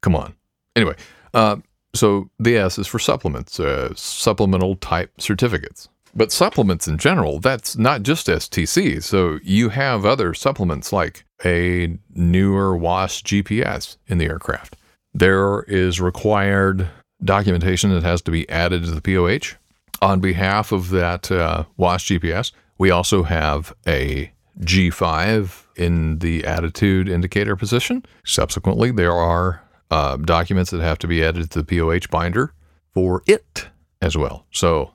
come 0.00 0.16
on. 0.16 0.34
Anyway, 0.74 0.96
uh, 1.34 1.56
so 1.94 2.30
the 2.38 2.56
S 2.56 2.78
is 2.78 2.86
for 2.86 2.98
supplements, 2.98 3.60
uh, 3.60 3.92
supplemental 3.94 4.76
type 4.76 5.20
certificates. 5.20 5.88
But 6.14 6.32
supplements 6.32 6.88
in 6.88 6.98
general, 6.98 7.38
that's 7.38 7.76
not 7.76 8.02
just 8.02 8.26
STC. 8.26 9.02
So 9.02 9.38
you 9.42 9.70
have 9.70 10.04
other 10.04 10.34
supplements 10.34 10.92
like 10.92 11.24
a 11.44 11.96
newer 12.14 12.76
WAAS 12.76 13.22
GPS 13.22 13.96
in 14.06 14.18
the 14.18 14.26
aircraft. 14.26 14.76
There 15.14 15.62
is 15.62 16.00
required 16.00 16.88
documentation 17.22 17.90
that 17.90 18.02
has 18.02 18.22
to 18.22 18.30
be 18.30 18.48
added 18.48 18.84
to 18.84 18.90
the 18.90 19.00
POH 19.00 19.56
on 20.00 20.20
behalf 20.20 20.72
of 20.72 20.90
that 20.90 21.30
uh, 21.30 21.64
WAAS 21.78 22.18
GPS. 22.20 22.52
We 22.78 22.90
also 22.90 23.22
have 23.22 23.74
a 23.86 24.32
G5 24.60 25.66
in 25.76 26.18
the 26.18 26.44
attitude 26.44 27.08
indicator 27.08 27.56
position. 27.56 28.04
Subsequently, 28.24 28.90
there 28.90 29.12
are 29.12 29.62
uh, 29.90 30.16
documents 30.16 30.70
that 30.70 30.80
have 30.80 30.98
to 30.98 31.06
be 31.06 31.22
added 31.22 31.50
to 31.50 31.62
the 31.62 31.64
POH 31.64 32.08
binder 32.10 32.52
for 32.92 33.22
it 33.26 33.68
as 34.00 34.16
well. 34.16 34.46
So 34.50 34.92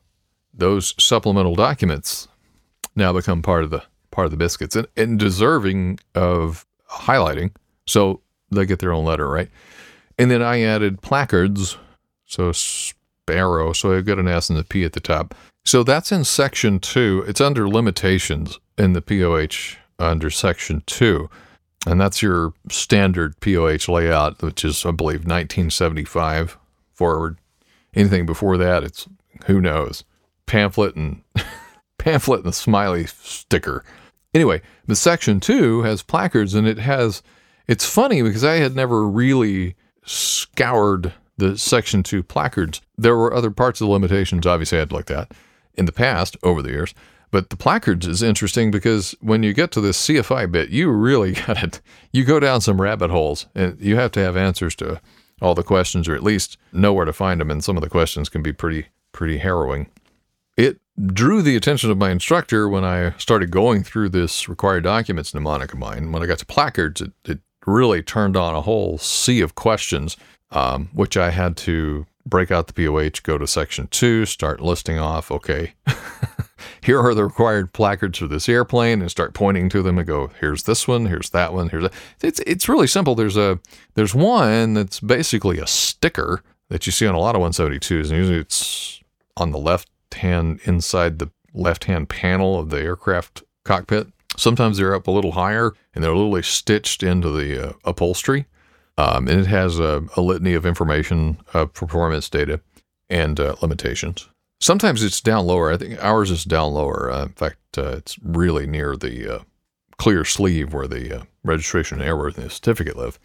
those 0.54 0.94
supplemental 1.02 1.56
documents 1.56 2.28
now 2.96 3.14
become 3.14 3.42
part 3.42 3.64
of 3.64 3.70
the 3.70 3.84
part 4.12 4.26
of 4.26 4.32
the 4.32 4.38
biscuits 4.38 4.76
and, 4.76 4.88
and 4.98 5.20
deserving 5.20 6.00
of 6.16 6.66
highlighting. 6.90 7.52
So 7.86 8.22
they 8.52 8.66
get 8.66 8.80
their 8.80 8.92
own 8.92 9.06
letter, 9.06 9.30
right? 9.30 9.50
And 10.18 10.32
then 10.32 10.42
I 10.42 10.62
added 10.62 11.02
placards, 11.02 11.78
so 12.26 12.52
sparrow, 12.52 13.74
so 13.74 13.96
I've 13.96 14.06
got 14.06 14.20
an 14.20 14.28
S 14.28 14.50
and 14.50 14.58
a 14.58 14.64
P 14.64 14.84
at 14.84 14.94
the 14.94 15.00
top. 15.00 15.36
So 15.66 15.84
that's 15.84 16.12
in 16.12 16.24
section 16.24 16.80
two. 16.80 17.24
It's 17.28 17.42
under 17.42 17.68
limitations 17.68 18.60
in 18.78 18.94
the 18.94 19.02
POH 19.02 19.78
under 20.00 20.30
section 20.30 20.84
two. 20.86 21.30
And 21.86 22.02
that's 22.02 22.22
your 22.22 22.54
standard 22.70 23.40
POH 23.40 23.92
layout, 23.92 24.42
which 24.42 24.66
is, 24.66 24.86
I 24.86 24.92
believe, 24.92 25.20
1975 25.20 26.58
forward. 26.94 27.38
Anything 27.94 28.26
before 28.26 28.58
that, 28.58 28.84
it's 28.84 29.08
who 29.46 29.62
knows 29.62 30.04
pamphlet 30.46 30.96
and 30.96 31.22
pamphlet 31.98 32.40
and 32.40 32.48
the 32.48 32.54
smiley 32.54 33.06
sticker. 33.06 33.84
Anyway, 34.34 34.62
the 34.86 34.96
section 34.96 35.40
two 35.40 35.84
has 35.84 36.02
placards 36.02 36.54
and 36.54 36.68
it 36.68 36.80
has 36.80 37.22
it's 37.68 37.86
funny 37.86 38.22
because 38.22 38.44
I 38.44 38.56
had 38.56 38.76
never 38.76 39.08
really 39.08 39.76
scoured 40.08 41.14
the 41.38 41.58
section 41.58 42.02
two 42.04 42.24
placards. 42.24 42.82
There 42.98 43.16
were 43.16 43.34
other 43.34 43.52
parts 43.52 43.80
of 43.80 43.88
the 43.88 43.92
limitations, 43.92 44.48
obviously 44.48 44.80
I'd 44.80 44.92
like 44.92 45.06
that 45.06 45.32
in 45.76 45.86
the 45.86 45.92
past 45.92 46.36
over 46.44 46.62
the 46.62 46.72
years. 46.72 46.94
But 47.30 47.50
the 47.50 47.58
placards 47.58 48.08
is 48.08 48.24
interesting 48.24 48.72
because 48.72 49.14
when 49.20 49.44
you 49.44 49.54
get 49.54 49.72
to 49.72 49.82
this 49.82 50.08
CFI 50.08 50.52
bit, 50.52 50.70
you 50.70 50.90
really 50.90 51.34
got 51.48 51.62
it. 51.62 51.82
You 52.12 52.24
go 52.24 52.40
down 52.40 52.62
some 52.62 52.82
rabbit 52.82 53.12
holes 53.12 53.48
and 53.54 53.80
you 53.80 53.98
have 53.98 54.12
to 54.14 54.22
have 54.22 54.38
answers 54.38 54.76
to 54.76 55.02
all 55.42 55.54
the 55.54 55.64
questions 55.64 56.08
or 56.08 56.16
at 56.16 56.24
least 56.24 56.58
know 56.72 56.94
where 56.94 57.06
to 57.06 57.14
find 57.14 57.40
them. 57.40 57.52
And 57.52 57.64
some 57.64 57.78
of 57.78 57.84
the 57.84 57.90
questions 57.90 58.30
can 58.30 58.42
be 58.42 58.54
pretty, 58.54 58.88
pretty 59.12 59.38
harrowing. 59.38 59.90
It 60.56 60.80
drew 61.06 61.42
the 61.42 61.56
attention 61.56 61.92
of 61.92 61.98
my 61.98 62.10
instructor 62.10 62.68
when 62.68 62.84
I 62.84 63.12
started 63.18 63.52
going 63.52 63.84
through 63.84 64.10
this 64.10 64.50
required 64.50 64.86
documents 64.86 65.34
mnemonic 65.34 65.74
of 65.74 65.80
mine. 65.80 66.12
When 66.12 66.24
I 66.24 66.26
got 66.26 66.40
to 66.40 66.46
placards, 66.46 67.02
it, 67.02 67.12
it 67.26 67.40
really 67.68 68.02
turned 68.02 68.36
on 68.36 68.56
a 68.56 68.62
whole 68.62 68.98
sea 68.98 69.42
of 69.42 69.54
questions, 69.54 70.18
um, 70.52 70.90
which 70.94 71.18
I 71.18 71.30
had 71.30 71.56
to 71.58 72.08
break 72.26 72.50
out 72.50 72.68
the 72.68 72.74
POH, 72.74 73.22
go 73.24 73.38
to 73.38 73.46
section 73.46 73.88
two, 73.88 74.26
start 74.26 74.60
listing 74.60 74.98
off, 74.98 75.30
okay, 75.32 75.74
here 76.82 77.00
are 77.00 77.14
the 77.14 77.24
required 77.24 77.74
placards 77.74 78.20
for 78.20 78.28
this 78.28 78.50
airplane, 78.50 79.02
and 79.02 79.12
start 79.12 79.34
pointing 79.34 79.70
to 79.70 79.84
them 79.84 79.98
and 79.98 80.08
go, 80.08 80.32
here's 80.40 80.64
this 80.64 80.88
one, 80.88 81.06
here's 81.06 81.30
that 81.32 81.54
one, 81.54 81.70
here's 81.70 81.84
that. 81.84 81.94
It's 82.22 82.40
it's 82.42 82.70
really 82.70 82.88
simple. 82.88 83.16
There's 83.16 83.38
a 83.38 83.60
there's 83.96 84.16
one 84.16 84.74
that's 84.74 85.00
basically 85.00 85.60
a 85.60 85.68
sticker 85.68 86.42
that 86.70 86.86
you 86.86 86.92
see 86.92 87.08
on 87.08 87.16
a 87.16 87.20
lot 87.20 87.36
of 87.36 87.42
172s, 87.42 88.10
and 88.10 88.18
usually 88.18 88.40
it's 88.40 89.02
on 89.36 89.52
the 89.52 89.60
left 89.60 89.90
hand 90.14 90.60
inside 90.64 91.20
the 91.20 91.30
left 91.54 91.86
hand 91.86 92.10
panel 92.10 92.60
of 92.60 92.70
the 92.70 92.82
aircraft 92.82 93.44
cockpit. 93.64 94.08
Sometimes 94.38 94.78
they're 94.78 94.96
up 94.96 95.08
a 95.08 95.12
little 95.12 95.32
higher 95.34 95.74
and 95.94 96.04
they're 96.04 96.16
literally 96.16 96.44
stitched 96.44 97.04
into 97.04 97.32
the 97.32 97.70
uh, 97.70 97.74
upholstery. 97.84 98.46
Um, 98.98 99.28
and 99.28 99.40
it 99.42 99.48
has 99.48 99.80
a, 99.80 100.04
a, 100.16 100.22
litany 100.22 100.54
of 100.54 100.66
information, 100.66 101.38
uh, 101.54 101.66
performance 101.66 102.30
data, 102.30 102.62
and 103.10 103.40
uh, 103.40 103.56
limitations. 103.62 104.28
Sometimes 104.60 105.04
it's 105.04 105.22
down 105.22 105.46
lower. 105.46 105.72
I 105.72 105.78
think 105.78 106.04
ours 106.04 106.32
is 106.32 106.44
down 106.44 106.74
lower. 106.74 107.12
Uh, 107.12 107.24
in 107.26 107.34
fact, 107.34 107.78
uh, 107.78 107.98
it's 107.98 108.18
really 108.24 108.66
near 108.66 108.98
the 108.98 109.36
uh, 109.36 109.40
clear 109.98 110.26
sleeve 110.26 110.74
where 110.74 110.88
the 110.88 111.28
registration 111.44 112.02
and 112.02 112.10
airworthiness 112.10 112.54
certificate 112.54 112.98
live. 112.98 113.20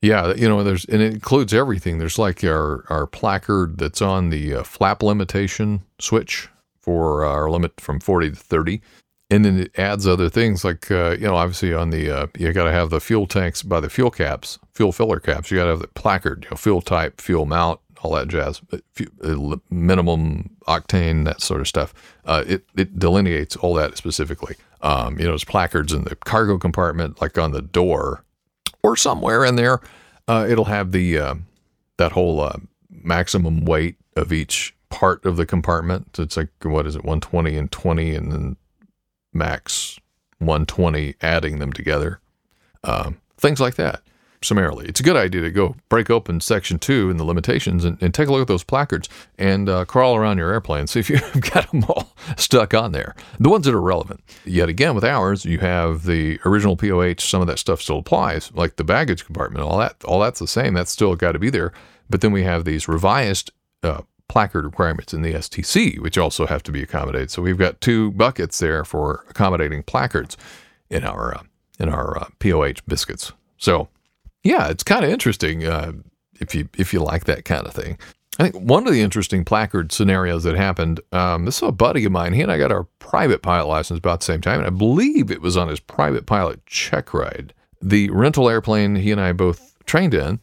Yeah, 0.00 0.32
you 0.34 0.48
know, 0.48 0.62
there's 0.62 0.84
and 0.84 1.02
it 1.02 1.14
includes 1.14 1.52
everything. 1.52 1.98
There's 1.98 2.18
like 2.18 2.44
our 2.44 2.84
our 2.88 3.06
placard 3.08 3.78
that's 3.78 4.02
on 4.02 4.30
the 4.30 4.62
flap 4.62 5.02
limitation 5.02 5.82
switch 5.98 6.48
for 6.78 7.24
our 7.24 7.50
limit 7.50 7.80
from 7.80 7.98
40 7.98 8.30
to 8.30 8.36
30 8.36 8.80
and 9.30 9.44
then 9.44 9.58
it 9.58 9.78
adds 9.78 10.06
other 10.06 10.28
things 10.28 10.64
like 10.64 10.90
uh, 10.90 11.10
you 11.12 11.26
know 11.26 11.36
obviously 11.36 11.74
on 11.74 11.90
the 11.90 12.10
uh, 12.10 12.26
you 12.38 12.52
got 12.52 12.64
to 12.64 12.72
have 12.72 12.90
the 12.90 13.00
fuel 13.00 13.26
tanks 13.26 13.62
by 13.62 13.80
the 13.80 13.90
fuel 13.90 14.10
caps 14.10 14.58
fuel 14.72 14.92
filler 14.92 15.20
caps. 15.20 15.50
You 15.50 15.58
got 15.58 15.64
to 15.64 15.70
have 15.70 15.80
the 15.80 15.88
placard 15.88 16.44
you 16.44 16.50
know 16.50 16.56
fuel 16.56 16.80
type 16.80 17.20
fuel 17.20 17.46
mount 17.46 17.80
all 18.02 18.14
that 18.14 18.28
jazz 18.28 18.60
uh, 18.72 19.56
minimum 19.70 20.50
octane 20.68 21.24
that 21.24 21.40
sort 21.40 21.60
of 21.60 21.68
stuff. 21.68 21.94
Uh, 22.24 22.44
it, 22.46 22.64
it 22.76 22.98
delineates 22.98 23.56
all 23.56 23.74
that 23.74 23.96
specifically. 23.96 24.54
Um, 24.82 25.18
you 25.18 25.24
know 25.24 25.30
there's 25.30 25.44
placards 25.44 25.92
in 25.92 26.04
the 26.04 26.14
cargo 26.16 26.58
compartment 26.58 27.20
like 27.20 27.38
on 27.38 27.52
the 27.52 27.62
door 27.62 28.24
or 28.82 28.96
somewhere 28.96 29.44
in 29.44 29.56
there. 29.56 29.80
Uh, 30.28 30.46
it'll 30.48 30.66
have 30.66 30.92
the 30.92 31.18
uh, 31.18 31.34
that 31.96 32.12
whole 32.12 32.52
maximum 32.90 33.64
weight 33.64 33.96
of 34.16 34.32
each 34.32 34.74
part 34.88 35.24
of 35.24 35.36
the 35.36 35.46
compartment. 35.46 36.18
It's 36.18 36.36
like 36.36 36.50
what 36.62 36.86
is 36.86 36.94
it 36.94 37.04
120 37.04 37.56
and 37.56 37.72
20 37.72 38.14
and 38.14 38.32
then 38.32 38.56
max 39.36 39.98
120, 40.38 41.14
adding 41.22 41.58
them 41.58 41.72
together, 41.72 42.20
um, 42.84 43.18
things 43.36 43.60
like 43.60 43.76
that. 43.76 44.02
Summarily, 44.42 44.86
it's 44.86 45.00
a 45.00 45.02
good 45.02 45.16
idea 45.16 45.40
to 45.40 45.50
go 45.50 45.76
break 45.88 46.10
open 46.10 46.40
section 46.40 46.78
two 46.78 47.10
in 47.10 47.16
the 47.16 47.24
limitations 47.24 47.84
and, 47.84 48.00
and 48.02 48.12
take 48.12 48.28
a 48.28 48.32
look 48.32 48.42
at 48.42 48.48
those 48.48 48.62
placards 48.62 49.08
and 49.38 49.68
uh, 49.68 49.84
crawl 49.86 50.14
around 50.14 50.36
your 50.38 50.52
airplane, 50.52 50.86
see 50.86 51.00
if 51.00 51.08
you've 51.08 51.40
got 51.52 51.70
them 51.70 51.84
all 51.88 52.14
stuck 52.36 52.74
on 52.74 52.92
there. 52.92 53.14
The 53.40 53.48
ones 53.48 53.64
that 53.64 53.74
are 53.74 53.80
relevant. 53.80 54.20
Yet 54.44 54.68
again, 54.68 54.94
with 54.94 55.04
ours, 55.04 55.44
you 55.44 55.58
have 55.58 56.04
the 56.04 56.38
original 56.44 56.76
POH. 56.76 57.20
Some 57.20 57.40
of 57.40 57.46
that 57.46 57.58
stuff 57.58 57.80
still 57.80 57.98
applies, 57.98 58.52
like 58.52 58.76
the 58.76 58.84
baggage 58.84 59.24
compartment. 59.24 59.64
All 59.64 59.78
that, 59.78 59.96
all 60.04 60.20
that's 60.20 60.38
the 60.38 60.46
same. 60.46 60.74
That's 60.74 60.92
still 60.92 61.16
got 61.16 61.32
to 61.32 61.38
be 61.38 61.50
there. 61.50 61.72
But 62.08 62.20
then 62.20 62.30
we 62.30 62.42
have 62.42 62.64
these 62.64 62.88
revised 62.88 63.50
uh, 63.82 64.02
placard 64.28 64.64
requirements 64.64 65.14
in 65.14 65.22
the 65.22 65.34
STC, 65.34 65.98
which 66.00 66.18
also 66.18 66.46
have 66.46 66.62
to 66.64 66.72
be 66.72 66.82
accommodated. 66.82 67.30
So 67.30 67.42
we've 67.42 67.58
got 67.58 67.80
two 67.80 68.10
buckets 68.12 68.58
there 68.58 68.84
for 68.84 69.24
accommodating 69.28 69.82
placards 69.82 70.36
in 70.90 71.04
our 71.04 71.34
uh, 71.34 71.42
in 71.78 71.88
our 71.88 72.18
uh, 72.18 72.26
POH 72.38 72.82
biscuits. 72.86 73.32
So 73.58 73.88
yeah, 74.42 74.68
it's 74.68 74.82
kind 74.82 75.04
of 75.04 75.10
interesting 75.10 75.64
uh, 75.64 75.92
if 76.40 76.54
you 76.54 76.68
if 76.76 76.92
you 76.92 77.00
like 77.00 77.24
that 77.24 77.44
kind 77.44 77.66
of 77.66 77.74
thing. 77.74 77.98
I 78.38 78.48
think 78.48 78.68
one 78.68 78.86
of 78.86 78.92
the 78.92 79.00
interesting 79.00 79.44
placard 79.44 79.92
scenarios 79.92 80.44
that 80.44 80.56
happened. 80.56 81.00
Um, 81.12 81.46
this 81.46 81.56
is 81.56 81.68
a 81.68 81.72
buddy 81.72 82.04
of 82.04 82.12
mine. 82.12 82.34
He 82.34 82.42
and 82.42 82.52
I 82.52 82.58
got 82.58 82.70
our 82.70 82.84
private 82.98 83.40
pilot 83.40 83.66
license 83.66 83.98
about 83.98 84.20
the 84.20 84.26
same 84.26 84.42
time, 84.42 84.58
and 84.58 84.66
I 84.66 84.70
believe 84.70 85.30
it 85.30 85.40
was 85.40 85.56
on 85.56 85.68
his 85.68 85.80
private 85.80 86.26
pilot 86.26 86.64
check 86.66 87.14
ride. 87.14 87.54
The 87.80 88.10
rental 88.10 88.48
airplane 88.48 88.96
he 88.96 89.10
and 89.10 89.20
I 89.20 89.32
both 89.32 89.74
trained 89.86 90.12
in 90.12 90.40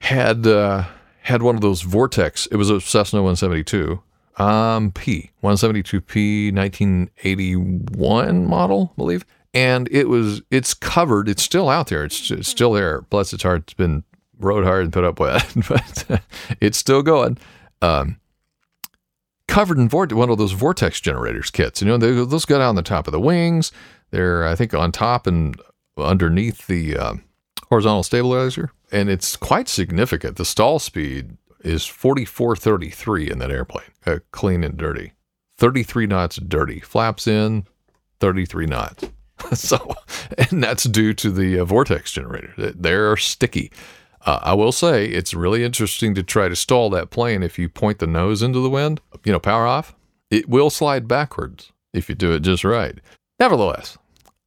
had 0.00 0.46
uh, 0.46 0.84
had 1.22 1.42
one 1.42 1.54
of 1.54 1.60
those 1.60 1.82
Vortex. 1.82 2.46
It 2.46 2.56
was 2.56 2.70
a 2.70 2.80
Cessna 2.80 3.22
172 3.22 4.02
um, 4.38 4.92
P 4.92 5.30
172P 5.42 6.54
1981 6.54 8.46
model, 8.46 8.92
I 8.94 8.96
believe. 8.96 9.24
And 9.54 9.88
it 9.90 10.08
was 10.08 10.42
it's 10.50 10.72
covered. 10.72 11.28
It's 11.28 11.42
still 11.42 11.68
out 11.68 11.88
there. 11.88 12.04
It's, 12.04 12.30
it's 12.30 12.48
still 12.48 12.72
there. 12.72 13.02
Bless 13.02 13.32
its 13.32 13.42
heart. 13.42 13.62
It's 13.62 13.74
been 13.74 14.04
rode 14.38 14.64
hard 14.64 14.84
and 14.84 14.92
put 14.92 15.04
up 15.04 15.20
with, 15.20 15.64
but 15.68 16.20
it's 16.60 16.78
still 16.78 17.02
going. 17.02 17.38
Um, 17.82 18.18
covered 19.46 19.76
in 19.76 19.88
vortex, 19.88 20.16
one 20.16 20.30
of 20.30 20.38
those 20.38 20.52
vortex 20.52 21.00
generators 21.00 21.50
kits. 21.50 21.82
You 21.82 21.88
know, 21.88 21.98
they, 21.98 22.12
those 22.12 22.46
go 22.46 22.58
down 22.58 22.76
the 22.76 22.82
top 22.82 23.06
of 23.06 23.12
the 23.12 23.20
wings. 23.20 23.72
They're, 24.10 24.46
I 24.46 24.54
think, 24.54 24.72
on 24.72 24.92
top 24.92 25.26
and 25.26 25.60
underneath 25.98 26.66
the 26.66 26.96
uh, 26.96 27.14
horizontal 27.68 28.02
stabilizer 28.02 28.72
and 28.92 29.08
it's 29.08 29.36
quite 29.36 29.68
significant. 29.68 30.36
The 30.36 30.44
stall 30.44 30.78
speed 30.78 31.36
is 31.64 31.86
4433 31.86 33.30
in 33.30 33.38
that 33.38 33.50
airplane, 33.50 33.90
uh, 34.06 34.18
clean 34.30 34.62
and 34.62 34.76
dirty. 34.76 35.12
33 35.56 36.06
knots 36.06 36.36
dirty. 36.36 36.80
Flaps 36.80 37.26
in, 37.26 37.66
33 38.20 38.66
knots. 38.66 39.04
so, 39.54 39.94
and 40.50 40.62
that's 40.62 40.84
due 40.84 41.14
to 41.14 41.30
the 41.30 41.58
uh, 41.58 41.64
vortex 41.64 42.12
generator. 42.12 42.52
They're 42.56 43.16
sticky. 43.16 43.72
Uh, 44.24 44.38
I 44.42 44.54
will 44.54 44.72
say 44.72 45.06
it's 45.06 45.34
really 45.34 45.64
interesting 45.64 46.14
to 46.14 46.22
try 46.22 46.48
to 46.48 46.54
stall 46.54 46.90
that 46.90 47.10
plane 47.10 47.42
if 47.42 47.58
you 47.58 47.68
point 47.68 47.98
the 47.98 48.06
nose 48.06 48.42
into 48.42 48.60
the 48.60 48.70
wind, 48.70 49.00
you 49.24 49.32
know, 49.32 49.40
power 49.40 49.66
off. 49.66 49.94
It 50.30 50.48
will 50.48 50.70
slide 50.70 51.08
backwards 51.08 51.72
if 51.92 52.08
you 52.08 52.14
do 52.14 52.32
it 52.32 52.40
just 52.40 52.64
right. 52.64 52.98
Nevertheless, 53.40 53.98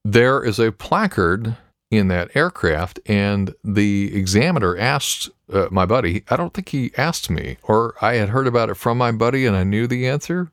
there 0.05 0.43
is 0.43 0.59
a 0.59 0.71
placard 0.71 1.57
in 1.91 2.07
that 2.09 2.35
aircraft. 2.35 2.99
And 3.05 3.53
the 3.63 4.15
examiner 4.15 4.77
asked 4.77 5.29
uh, 5.51 5.67
my 5.71 5.85
buddy, 5.85 6.23
I 6.29 6.35
don't 6.35 6.53
think 6.53 6.69
he 6.69 6.91
asked 6.97 7.29
me, 7.29 7.57
or 7.63 7.95
I 8.01 8.15
had 8.15 8.29
heard 8.29 8.47
about 8.47 8.69
it 8.69 8.75
from 8.75 8.97
my 8.97 9.11
buddy 9.11 9.45
and 9.45 9.55
I 9.55 9.63
knew 9.63 9.87
the 9.87 10.07
answer. 10.07 10.51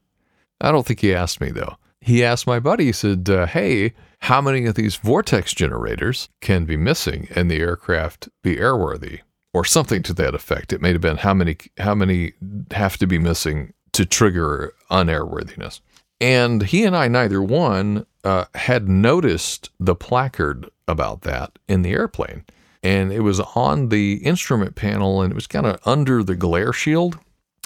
I 0.60 0.70
don't 0.70 0.86
think 0.86 1.00
he 1.00 1.14
asked 1.14 1.40
me 1.40 1.50
though. 1.50 1.76
He 2.00 2.24
asked 2.24 2.46
my 2.46 2.58
buddy, 2.58 2.86
he 2.86 2.92
said, 2.92 3.28
uh, 3.30 3.46
Hey, 3.46 3.94
how 4.20 4.40
many 4.40 4.66
of 4.66 4.74
these 4.74 4.96
vortex 4.96 5.54
generators 5.54 6.28
can 6.40 6.64
be 6.64 6.76
missing 6.76 7.28
and 7.34 7.50
the 7.50 7.60
aircraft 7.60 8.28
be 8.42 8.56
airworthy? 8.56 9.20
Or 9.54 9.66
something 9.66 10.02
to 10.04 10.14
that 10.14 10.34
effect. 10.34 10.72
It 10.72 10.80
may 10.80 10.92
have 10.92 11.02
been 11.02 11.18
how 11.18 11.34
many 11.34 11.58
how 11.76 11.94
many 11.94 12.32
have 12.70 12.96
to 12.96 13.06
be 13.06 13.18
missing 13.18 13.74
to 13.92 14.06
trigger 14.06 14.72
unairworthiness. 14.90 15.80
And 16.22 16.62
he 16.62 16.84
and 16.84 16.96
I, 16.96 17.08
neither 17.08 17.42
one, 17.42 18.06
uh, 18.24 18.44
had 18.54 18.88
noticed 18.88 19.68
the 19.78 19.94
placard 19.94 20.70
about 20.88 21.22
that 21.22 21.58
in 21.68 21.82
the 21.82 21.92
airplane. 21.92 22.44
And 22.82 23.12
it 23.12 23.20
was 23.20 23.40
on 23.40 23.90
the 23.90 24.14
instrument 24.24 24.74
panel 24.74 25.22
and 25.22 25.30
it 25.30 25.34
was 25.34 25.46
kind 25.46 25.66
of 25.66 25.78
under 25.86 26.22
the 26.22 26.34
glare 26.34 26.72
shield. 26.72 27.18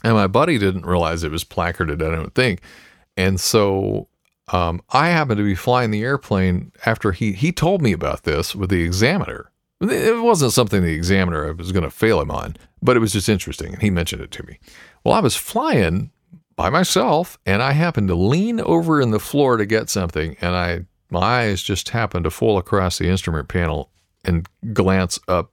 And 0.04 0.14
my 0.14 0.26
buddy 0.26 0.58
didn't 0.58 0.84
realize 0.84 1.22
it 1.22 1.30
was 1.30 1.44
placarded, 1.44 2.02
I 2.02 2.10
don't 2.10 2.34
think. 2.34 2.60
And 3.16 3.40
so 3.40 4.08
um, 4.52 4.82
I 4.90 5.08
happened 5.08 5.38
to 5.38 5.44
be 5.44 5.54
flying 5.54 5.90
the 5.90 6.02
airplane 6.02 6.72
after 6.84 7.12
he, 7.12 7.32
he 7.32 7.50
told 7.50 7.82
me 7.82 7.92
about 7.92 8.24
this 8.24 8.54
with 8.54 8.70
the 8.70 8.82
examiner. 8.82 9.50
It 9.80 10.22
wasn't 10.22 10.52
something 10.52 10.82
the 10.82 10.94
examiner 10.94 11.52
was 11.54 11.72
going 11.72 11.84
to 11.84 11.90
fail 11.90 12.20
him 12.20 12.30
on, 12.30 12.56
but 12.82 12.96
it 12.96 13.00
was 13.00 13.12
just 13.12 13.28
interesting. 13.28 13.74
And 13.74 13.82
he 13.82 13.90
mentioned 13.90 14.22
it 14.22 14.30
to 14.32 14.46
me. 14.46 14.58
Well, 15.04 15.14
I 15.14 15.20
was 15.20 15.36
flying 15.36 16.10
by 16.56 16.70
myself 16.70 17.38
and 17.44 17.62
I 17.62 17.72
happened 17.72 18.08
to 18.08 18.14
lean 18.14 18.60
over 18.60 19.00
in 19.00 19.10
the 19.10 19.20
floor 19.20 19.56
to 19.56 19.66
get 19.66 19.90
something 19.90 20.36
and 20.40 20.54
I 20.54 20.86
my 21.10 21.20
eyes 21.20 21.62
just 21.62 21.90
happened 21.90 22.24
to 22.24 22.30
fall 22.30 22.58
across 22.58 22.98
the 22.98 23.08
instrument 23.08 23.48
panel 23.48 23.90
and 24.24 24.48
glance 24.72 25.18
up 25.28 25.52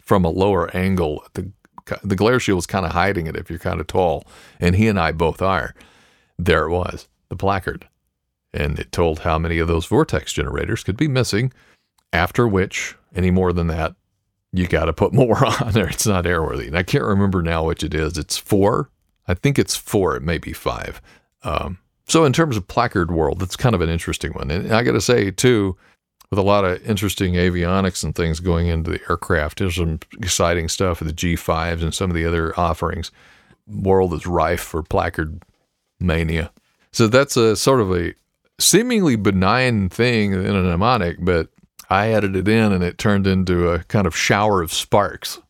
from 0.00 0.24
a 0.24 0.30
lower 0.30 0.74
angle. 0.76 1.24
The 1.34 1.50
the 2.04 2.16
glare 2.16 2.38
shield 2.38 2.56
was 2.56 2.66
kind 2.66 2.86
of 2.86 2.92
hiding 2.92 3.26
it 3.26 3.36
if 3.36 3.50
you're 3.50 3.58
kind 3.58 3.80
of 3.80 3.88
tall, 3.88 4.24
and 4.60 4.76
he 4.76 4.86
and 4.86 5.00
I 5.00 5.10
both 5.10 5.42
are. 5.42 5.74
There 6.38 6.66
it 6.66 6.70
was, 6.70 7.08
the 7.28 7.34
placard, 7.34 7.88
and 8.54 8.78
it 8.78 8.92
told 8.92 9.20
how 9.20 9.36
many 9.36 9.58
of 9.58 9.66
those 9.66 9.86
vortex 9.86 10.32
generators 10.32 10.84
could 10.84 10.96
be 10.96 11.08
missing. 11.08 11.52
After 12.12 12.46
which, 12.46 12.96
any 13.16 13.32
more 13.32 13.52
than 13.52 13.66
that, 13.66 13.96
you 14.52 14.68
got 14.68 14.84
to 14.84 14.92
put 14.92 15.12
more 15.12 15.44
on 15.44 15.72
there. 15.72 15.88
It's 15.88 16.06
not 16.06 16.24
airworthy. 16.24 16.68
And 16.68 16.78
I 16.78 16.84
can't 16.84 17.04
remember 17.04 17.42
now 17.42 17.64
which 17.64 17.82
it 17.82 17.94
is. 17.94 18.16
It's 18.16 18.36
four 18.36 18.88
I 19.26 19.34
think 19.34 19.58
it's 19.58 19.76
four, 19.76 20.16
it 20.16 20.22
may 20.22 20.38
be 20.38 20.52
five. 20.52 21.00
Um, 21.42 21.78
so, 22.12 22.26
in 22.26 22.34
terms 22.34 22.58
of 22.58 22.68
placard 22.68 23.10
world, 23.10 23.40
that's 23.40 23.56
kind 23.56 23.74
of 23.74 23.80
an 23.80 23.88
interesting 23.88 24.32
one. 24.32 24.50
And 24.50 24.70
I 24.70 24.82
got 24.82 24.92
to 24.92 25.00
say, 25.00 25.30
too, 25.30 25.78
with 26.28 26.38
a 26.38 26.42
lot 26.42 26.62
of 26.62 26.86
interesting 26.86 27.36
avionics 27.36 28.04
and 28.04 28.14
things 28.14 28.38
going 28.38 28.66
into 28.66 28.90
the 28.90 29.00
aircraft, 29.08 29.60
there's 29.60 29.76
some 29.76 29.98
exciting 30.20 30.68
stuff 30.68 31.00
with 31.00 31.08
the 31.08 31.14
G5s 31.14 31.80
and 31.80 31.94
some 31.94 32.10
of 32.10 32.14
the 32.14 32.26
other 32.26 32.52
offerings. 32.60 33.12
World 33.66 34.12
is 34.12 34.26
rife 34.26 34.60
for 34.60 34.82
placard 34.82 35.42
mania. 36.00 36.52
So, 36.92 37.08
that's 37.08 37.38
a 37.38 37.56
sort 37.56 37.80
of 37.80 37.90
a 37.96 38.12
seemingly 38.60 39.16
benign 39.16 39.88
thing 39.88 40.34
in 40.34 40.54
a 40.54 40.62
mnemonic, 40.62 41.16
but 41.18 41.48
I 41.88 42.12
added 42.12 42.36
it 42.36 42.46
in 42.46 42.72
and 42.72 42.84
it 42.84 42.98
turned 42.98 43.26
into 43.26 43.70
a 43.70 43.84
kind 43.84 44.06
of 44.06 44.14
shower 44.14 44.60
of 44.60 44.70
sparks. 44.70 45.40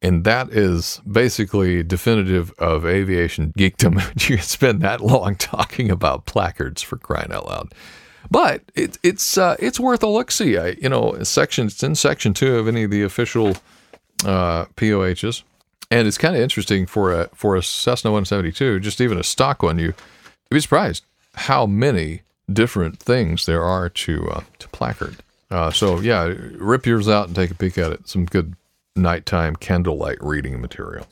And 0.00 0.22
that 0.24 0.50
is 0.50 1.00
basically 1.10 1.82
definitive 1.82 2.52
of 2.58 2.86
aviation 2.86 3.52
geekdom. 3.58 4.28
you 4.28 4.38
spend 4.38 4.80
that 4.82 5.00
long 5.00 5.34
talking 5.36 5.90
about 5.90 6.26
placards 6.26 6.82
for 6.82 6.96
crying 6.96 7.32
out 7.32 7.46
loud. 7.46 7.74
But 8.30 8.62
it, 8.74 8.98
it's 9.02 9.38
uh, 9.38 9.56
it's 9.58 9.80
worth 9.80 10.02
a 10.02 10.06
look 10.08 10.30
see. 10.30 10.52
You 10.52 10.88
know 10.88 11.22
section 11.22 11.66
it's 11.66 11.82
in 11.82 11.94
section 11.94 12.34
two 12.34 12.56
of 12.56 12.68
any 12.68 12.84
of 12.84 12.90
the 12.90 13.02
official 13.02 13.56
uh, 14.24 14.66
POHs, 14.76 15.42
and 15.90 16.06
it's 16.06 16.18
kind 16.18 16.36
of 16.36 16.42
interesting 16.42 16.86
for 16.86 17.12
a 17.12 17.28
for 17.34 17.56
a 17.56 17.62
Cessna 17.62 18.10
172, 18.10 18.80
just 18.80 19.00
even 19.00 19.18
a 19.18 19.22
stock 19.22 19.62
one. 19.62 19.78
You 19.78 19.86
you'd 19.86 19.94
be 20.50 20.60
surprised 20.60 21.04
how 21.34 21.66
many 21.66 22.22
different 22.52 22.98
things 22.98 23.46
there 23.46 23.62
are 23.62 23.88
to 23.88 24.28
uh, 24.30 24.40
to 24.58 24.68
placard. 24.68 25.16
Uh, 25.50 25.70
so 25.70 26.00
yeah, 26.00 26.32
rip 26.56 26.84
yours 26.84 27.08
out 27.08 27.28
and 27.28 27.36
take 27.36 27.50
a 27.50 27.54
peek 27.54 27.78
at 27.78 27.92
it. 27.92 28.08
Some 28.08 28.26
good 28.26 28.54
nighttime 28.98 29.56
candlelight 29.56 30.18
reading 30.20 30.60
material. 30.60 31.06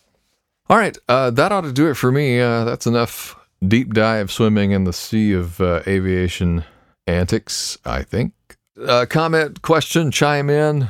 All 0.69 0.77
right, 0.77 0.99
uh, 1.09 1.31
that 1.31 1.53
ought 1.53 1.63
to 1.63 1.73
do 1.73 1.89
it 1.89 1.95
for 1.95 2.11
me. 2.11 2.41
Uh, 2.41 2.65
that's 2.65 2.87
enough 2.87 3.37
deep 3.67 3.95
dive 3.95 4.31
swimming 4.31 4.73
in 4.73 4.85
the 4.85 4.93
sea 4.93 5.33
of 5.33 5.61
uh, 5.61 5.83
aviation 5.87 6.65
antics, 7.07 7.79
I 7.85 8.03
think. 8.03 8.33
Uh, 8.81 9.07
comment, 9.09 9.63
question, 9.63 10.11
chime 10.11 10.51
in. 10.51 10.89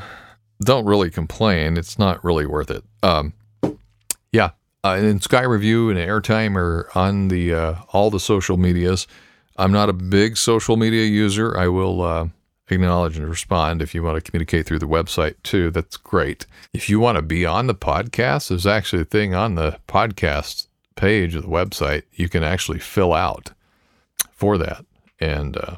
Don't 0.63 0.87
really 0.87 1.11
complain. 1.11 1.77
It's 1.77 1.99
not 1.99 2.25
really 2.25 2.47
worth 2.47 2.71
it. 2.71 2.83
Um, 3.03 3.35
yeah, 4.33 4.51
uh, 4.83 4.97
and 4.99 5.23
Sky 5.23 5.43
Review 5.43 5.91
and 5.91 5.99
Airtime 5.99 6.57
are 6.57 6.89
on 6.95 7.29
the 7.29 7.55
uh, 7.55 7.75
all 7.93 8.11
the 8.11 8.21
social 8.21 8.57
medias. 8.57 9.07
I'm 9.57 9.73
not 9.73 9.89
a 9.89 9.93
big 9.93 10.37
social 10.37 10.77
media 10.77 11.05
user. 11.05 11.57
I 11.57 11.69
will 11.69 12.31
acknowledge 12.69 13.17
and 13.17 13.29
respond 13.29 13.81
if 13.81 13.95
you 13.95 14.03
want 14.03 14.17
to 14.17 14.31
communicate 14.31 14.67
through 14.67 14.79
the 14.79 14.89
website 14.89 15.37
too. 15.43 15.71
That's 15.71 15.97
great. 15.97 16.47
If 16.73 16.89
you 16.89 16.99
want 17.01 17.17
to 17.17 17.23
be 17.23 17.47
on 17.47 17.67
the 17.67 17.75
podcast, 17.75 18.49
there's 18.49 18.67
actually 18.67 19.03
a 19.03 19.07
thing 19.07 19.35
on 19.35 19.55
the 19.55 19.79
podcast 19.89 20.67
page 20.97 21.35
of 21.35 21.43
the 21.43 21.49
website 21.49 22.03
you 22.13 22.29
can 22.29 22.43
actually 22.43 22.79
fill 22.79 23.13
out 23.13 23.53
for 24.33 24.59
that. 24.59 24.85
And 25.21 25.57
uh, 25.57 25.77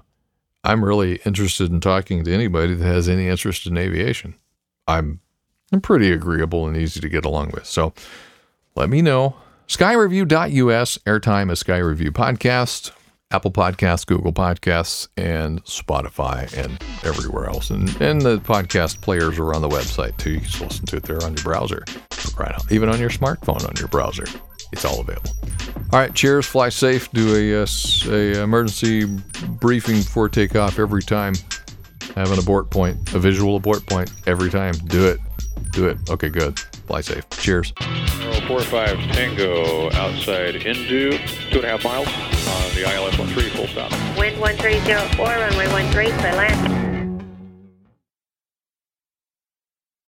I'm 0.64 0.84
really 0.84 1.16
interested 1.24 1.70
in 1.70 1.80
talking 1.80 2.24
to 2.24 2.32
anybody 2.32 2.74
that 2.74 2.84
has 2.84 3.08
any 3.08 3.28
interest 3.28 3.66
in 3.66 3.76
aviation. 3.76 4.34
I'm 4.86 5.20
I'm 5.70 5.82
pretty 5.82 6.10
agreeable 6.10 6.66
and 6.66 6.76
easy 6.76 6.98
to 7.00 7.08
get 7.10 7.26
along 7.26 7.50
with. 7.50 7.66
So 7.66 7.92
let 8.74 8.88
me 8.88 9.02
know. 9.02 9.36
Skyreview.us, 9.66 10.98
airtime 10.98 11.52
a 11.52 11.56
Sky 11.56 11.76
Review 11.76 12.10
Podcast, 12.10 12.90
Apple 13.30 13.50
Podcasts, 13.50 14.06
Google 14.06 14.32
Podcasts, 14.32 15.06
and 15.18 15.62
Spotify, 15.64 16.50
and 16.56 16.82
everywhere 17.04 17.46
else. 17.46 17.68
And, 17.68 17.88
and 18.00 18.22
the 18.22 18.38
podcast 18.38 19.02
players 19.02 19.38
are 19.38 19.52
on 19.52 19.60
the 19.60 19.68
website 19.68 20.16
too. 20.16 20.32
You 20.32 20.40
can 20.40 20.66
listen 20.66 20.86
to 20.86 20.96
it 20.96 21.02
there 21.02 21.22
on 21.22 21.34
your 21.34 21.44
browser. 21.44 21.84
Right 22.38 22.50
now, 22.50 22.64
even 22.70 22.88
on 22.88 22.98
your 22.98 23.10
smartphone 23.10 23.68
on 23.68 23.74
your 23.76 23.88
browser. 23.88 24.24
It's 24.72 24.84
all 24.84 25.00
available. 25.00 25.30
All 25.92 25.98
right, 25.98 26.14
cheers. 26.14 26.46
Fly 26.46 26.70
safe. 26.70 27.10
Do 27.12 27.34
a, 27.34 27.62
uh, 27.62 27.66
a 28.10 28.42
emergency 28.42 29.04
briefing 29.60 29.96
before 29.96 30.30
takeoff 30.30 30.78
every 30.78 31.02
time. 31.02 31.34
Have 32.14 32.32
an 32.32 32.38
abort 32.38 32.70
point, 32.70 33.12
a 33.14 33.18
visual 33.18 33.56
abort 33.56 33.86
point 33.86 34.10
every 34.26 34.48
time. 34.48 34.72
Do 34.86 35.06
it. 35.06 35.20
Do 35.72 35.88
it. 35.88 35.98
Okay, 36.10 36.28
good. 36.28 36.58
Fly 36.58 37.00
safe. 37.02 37.28
Cheers. 37.30 37.72
Oh, 37.80 38.44
four 38.46 38.60
five 38.60 38.96
Tango 39.12 39.90
outside 39.92 40.54
Indu, 40.54 41.18
two 41.50 41.58
and 41.58 41.64
a 41.64 41.68
half 41.68 41.84
miles 41.84 42.08
on 42.08 42.74
the 42.74 42.84
ILS 42.90 43.14
13, 43.14 43.50
full 43.50 43.66
stop. 43.68 43.92
Wind 44.18 44.40
1304, 44.40 45.26
runway 45.26 45.92
13, 45.92 46.18
clear 46.18 46.34
land. 46.34 46.87